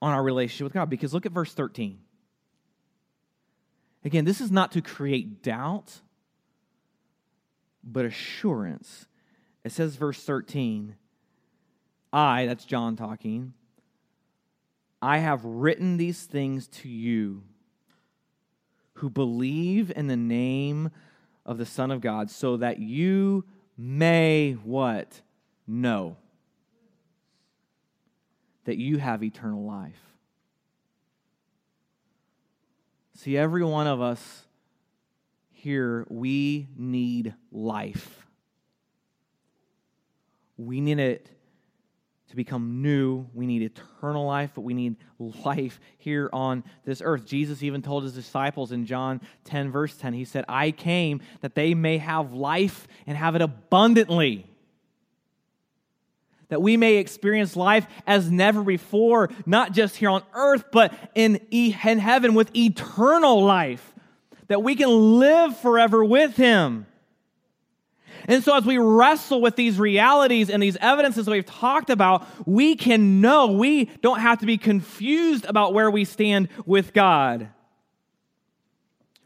on 0.00 0.14
our 0.14 0.22
relationship 0.22 0.64
with 0.64 0.72
God. 0.72 0.88
Because 0.88 1.12
look 1.12 1.26
at 1.26 1.32
verse 1.32 1.52
13. 1.52 1.98
Again, 4.06 4.24
this 4.24 4.40
is 4.40 4.50
not 4.50 4.72
to 4.72 4.80
create 4.80 5.42
doubt, 5.42 6.00
but 7.84 8.06
assurance. 8.06 9.04
It 9.64 9.72
says, 9.72 9.96
verse 9.96 10.24
13, 10.24 10.96
I, 12.14 12.46
that's 12.46 12.64
John 12.64 12.94
talking, 12.94 13.54
I 15.02 15.18
have 15.18 15.44
written 15.44 15.96
these 15.96 16.22
things 16.22 16.68
to 16.68 16.88
you 16.88 17.42
who 18.94 19.10
believe 19.10 19.92
in 19.94 20.06
the 20.06 20.16
name 20.16 20.92
of 21.44 21.58
the 21.58 21.66
Son 21.66 21.90
of 21.90 22.00
God, 22.00 22.30
so 22.30 22.56
that 22.58 22.78
you 22.78 23.44
may 23.76 24.52
what? 24.52 25.20
Know 25.66 26.16
that 28.64 28.78
you 28.78 28.98
have 28.98 29.24
eternal 29.24 29.64
life. 29.64 30.00
See, 33.16 33.36
every 33.36 33.64
one 33.64 33.88
of 33.88 34.00
us 34.00 34.44
here, 35.50 36.06
we 36.08 36.68
need 36.76 37.34
life. 37.50 38.26
We 40.56 40.80
need 40.80 41.00
it 41.00 41.28
to 42.34 42.36
become 42.36 42.82
new. 42.82 43.26
We 43.32 43.46
need 43.46 43.62
eternal 43.62 44.26
life, 44.26 44.50
but 44.54 44.62
we 44.62 44.74
need 44.74 44.96
life 45.44 45.80
here 45.98 46.28
on 46.32 46.64
this 46.84 47.00
earth. 47.04 47.24
Jesus 47.24 47.62
even 47.62 47.80
told 47.80 48.02
his 48.02 48.12
disciples 48.12 48.72
in 48.72 48.86
John 48.86 49.20
10, 49.44 49.70
verse 49.70 49.96
10, 49.96 50.12
he 50.14 50.24
said, 50.24 50.44
I 50.48 50.72
came 50.72 51.20
that 51.42 51.54
they 51.54 51.74
may 51.74 51.98
have 51.98 52.32
life 52.32 52.88
and 53.06 53.16
have 53.16 53.36
it 53.36 53.42
abundantly 53.42 54.46
that 56.48 56.60
we 56.60 56.76
may 56.76 56.96
experience 56.96 57.56
life 57.56 57.86
as 58.06 58.30
never 58.30 58.62
before, 58.62 59.30
not 59.46 59.72
just 59.72 59.96
here 59.96 60.10
on 60.10 60.22
earth, 60.34 60.66
but 60.70 60.92
in, 61.14 61.40
in 61.50 61.98
heaven 61.98 62.34
with 62.34 62.54
eternal 62.54 63.42
life, 63.42 63.94
that 64.48 64.62
we 64.62 64.76
can 64.76 65.18
live 65.18 65.56
forever 65.58 66.04
with 66.04 66.36
Him. 66.36 66.86
And 68.26 68.42
so, 68.42 68.56
as 68.56 68.64
we 68.64 68.78
wrestle 68.78 69.40
with 69.40 69.56
these 69.56 69.78
realities 69.78 70.48
and 70.48 70.62
these 70.62 70.76
evidences 70.80 71.28
we've 71.28 71.44
talked 71.44 71.90
about, 71.90 72.26
we 72.46 72.74
can 72.74 73.20
know 73.20 73.52
we 73.52 73.86
don't 74.00 74.20
have 74.20 74.38
to 74.38 74.46
be 74.46 74.56
confused 74.56 75.44
about 75.44 75.74
where 75.74 75.90
we 75.90 76.04
stand 76.04 76.48
with 76.64 76.92
God. 76.92 77.48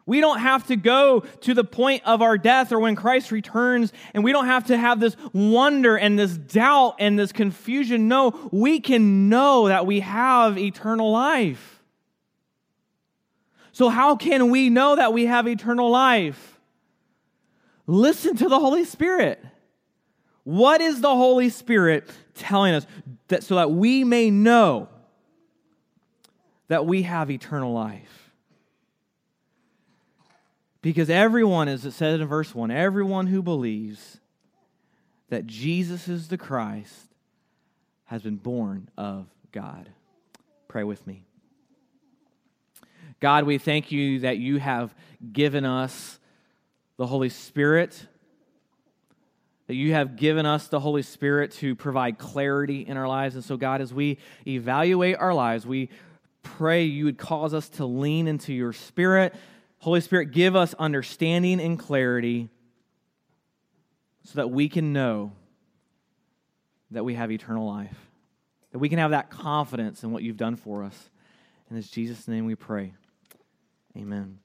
We 0.09 0.21
don't 0.23 0.41
have 0.41 0.67
to 0.69 0.77
go 0.77 1.21
to 1.43 1.53
the 1.53 1.65
point 1.65 2.03
of 2.07 2.23
our 2.23 2.39
death 2.39 2.73
or 2.73 2.81
when 2.81 2.97
Christ 2.97 3.31
returns, 3.31 3.93
and 4.15 4.25
we 4.25 4.33
don't 4.33 4.47
have 4.47 4.69
to 4.69 4.77
have 4.79 5.01
this 5.01 5.15
wonder 5.35 5.97
and 5.97 6.19
this 6.19 6.37
doubt 6.37 6.97
and 6.99 7.19
this 7.19 7.31
confusion. 7.31 8.09
No, 8.09 8.49
we 8.51 8.81
can 8.81 9.29
know 9.29 9.69
that 9.69 9.85
we 9.85 10.01
have 10.01 10.57
eternal 10.57 11.13
life. 11.13 11.83
So, 13.73 13.91
how 13.91 14.17
can 14.17 14.51
we 14.51 14.71
know 14.71 14.97
that 14.97 15.13
we 15.13 15.27
have 15.27 15.47
eternal 15.47 15.91
life? 15.91 16.58
Listen 17.91 18.37
to 18.37 18.49
the 18.49 18.61
Holy 18.61 18.85
Spirit. 18.85 19.43
What 20.45 20.81
is 20.83 21.01
the 21.01 21.15
Holy 21.15 21.49
Spirit 21.49 22.09
telling 22.35 22.75
us 22.75 22.87
that, 23.29 23.43
so 23.43 23.57
that 23.57 23.71
we 23.71 24.05
may 24.05 24.31
know 24.31 24.89
that 26.69 26.85
we 26.87 27.03
have 27.03 27.31
eternal 27.31 27.73
life? 27.73 28.31
Because 30.83 31.09
everyone, 31.11 31.67
as 31.67 31.85
it 31.87 31.93
says 31.93 32.21
in 32.21 32.27
verse 32.27 32.55
1, 32.55 32.71
everyone 32.71 33.27
who 33.27 33.43
believes 33.43 34.21
that 35.31 35.47
Jesus 35.47 36.09
is 36.09 36.29
the 36.29 36.39
Christ 36.39 37.15
has 38.05 38.23
been 38.23 38.37
born 38.37 38.91
of 38.97 39.27
God. 39.51 39.89
Pray 40.69 40.85
with 40.85 41.07
me. 41.07 41.25
God, 43.21 43.45
we 43.45 43.57
thank 43.57 43.91
you 43.91 44.21
that 44.21 44.37
you 44.37 44.59
have 44.59 44.95
given 45.33 45.65
us 45.65 46.18
the 46.99 47.07
Holy 47.07 47.31
Spirit, 47.31 48.07
that 49.67 49.75
you 49.75 49.95
have 49.95 50.17
given 50.17 50.45
us 50.45 50.69
the 50.69 50.81
Holy 50.81 51.03
Spirit 51.03 51.53
to 51.53 51.75
provide 51.75 52.19
clarity 52.19 52.83
in 52.87 52.99
our 52.99 53.09
lives. 53.09 53.35
And 53.35 53.45
so, 53.45 53.57
God, 53.57 53.81
as 53.81 53.95
we 53.95 54.19
evaluate 54.47 55.17
our 55.17 55.33
lives, 55.33 55.67
we 55.67 55.89
pray 56.43 56.85
you 56.85 57.07
would 57.07 57.19
cause 57.19 57.55
us 57.55 57.71
to 57.71 57.87
lean 57.87 58.29
into 58.29 58.53
your 58.53 58.75
Spirit 58.75 59.35
Holy 59.81 60.01
Spirit, 60.01 60.33
give 60.33 60.57
us 60.57 60.75
understanding 60.75 61.61
and 61.61 61.79
clarity 61.79 62.49
so 64.25 64.33
that 64.37 64.51
we 64.51 64.69
can 64.69 64.93
know 64.93 65.33
that 66.91 67.05
we 67.05 67.15
have 67.15 67.31
eternal 67.31 67.67
life, 67.67 67.97
that 68.73 68.79
we 68.79 68.89
can 68.89 68.99
have 68.99 69.13
that 69.13 69.31
confidence 69.31 70.03
in 70.03 70.11
what 70.11 70.23
you've 70.23 70.37
done 70.37 70.57
for 70.57 70.83
us. 70.83 71.11
In 71.71 71.77
it's 71.77 71.89
Jesus' 71.89 72.27
name 72.27 72.45
we 72.45 72.55
pray. 72.55 72.95
Amen. 73.97 74.39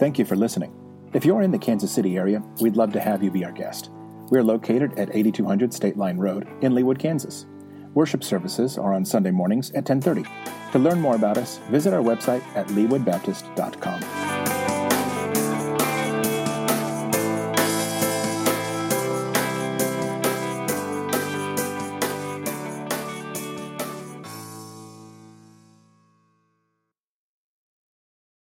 Thank 0.00 0.18
you 0.18 0.24
for 0.24 0.34
listening. 0.34 0.74
If 1.12 1.26
you're 1.26 1.42
in 1.42 1.50
the 1.50 1.58
Kansas 1.58 1.92
City 1.92 2.16
area, 2.16 2.42
we'd 2.58 2.74
love 2.74 2.90
to 2.94 3.00
have 3.00 3.22
you 3.22 3.30
be 3.30 3.44
our 3.44 3.52
guest. 3.52 3.90
We're 4.30 4.42
located 4.42 4.98
at 4.98 5.14
8200 5.14 5.74
State 5.74 5.98
Line 5.98 6.16
Road 6.16 6.48
in 6.62 6.72
Leawood, 6.72 6.98
Kansas. 6.98 7.44
Worship 7.92 8.24
services 8.24 8.78
are 8.78 8.94
on 8.94 9.04
Sunday 9.04 9.30
mornings 9.30 9.68
at 9.72 9.86
1030. 9.86 10.24
To 10.72 10.78
learn 10.78 11.02
more 11.02 11.16
about 11.16 11.36
us, 11.36 11.58
visit 11.68 11.92
our 11.92 12.00
website 12.00 12.42
at 12.56 12.66
leawoodbaptist.com. 12.68 14.29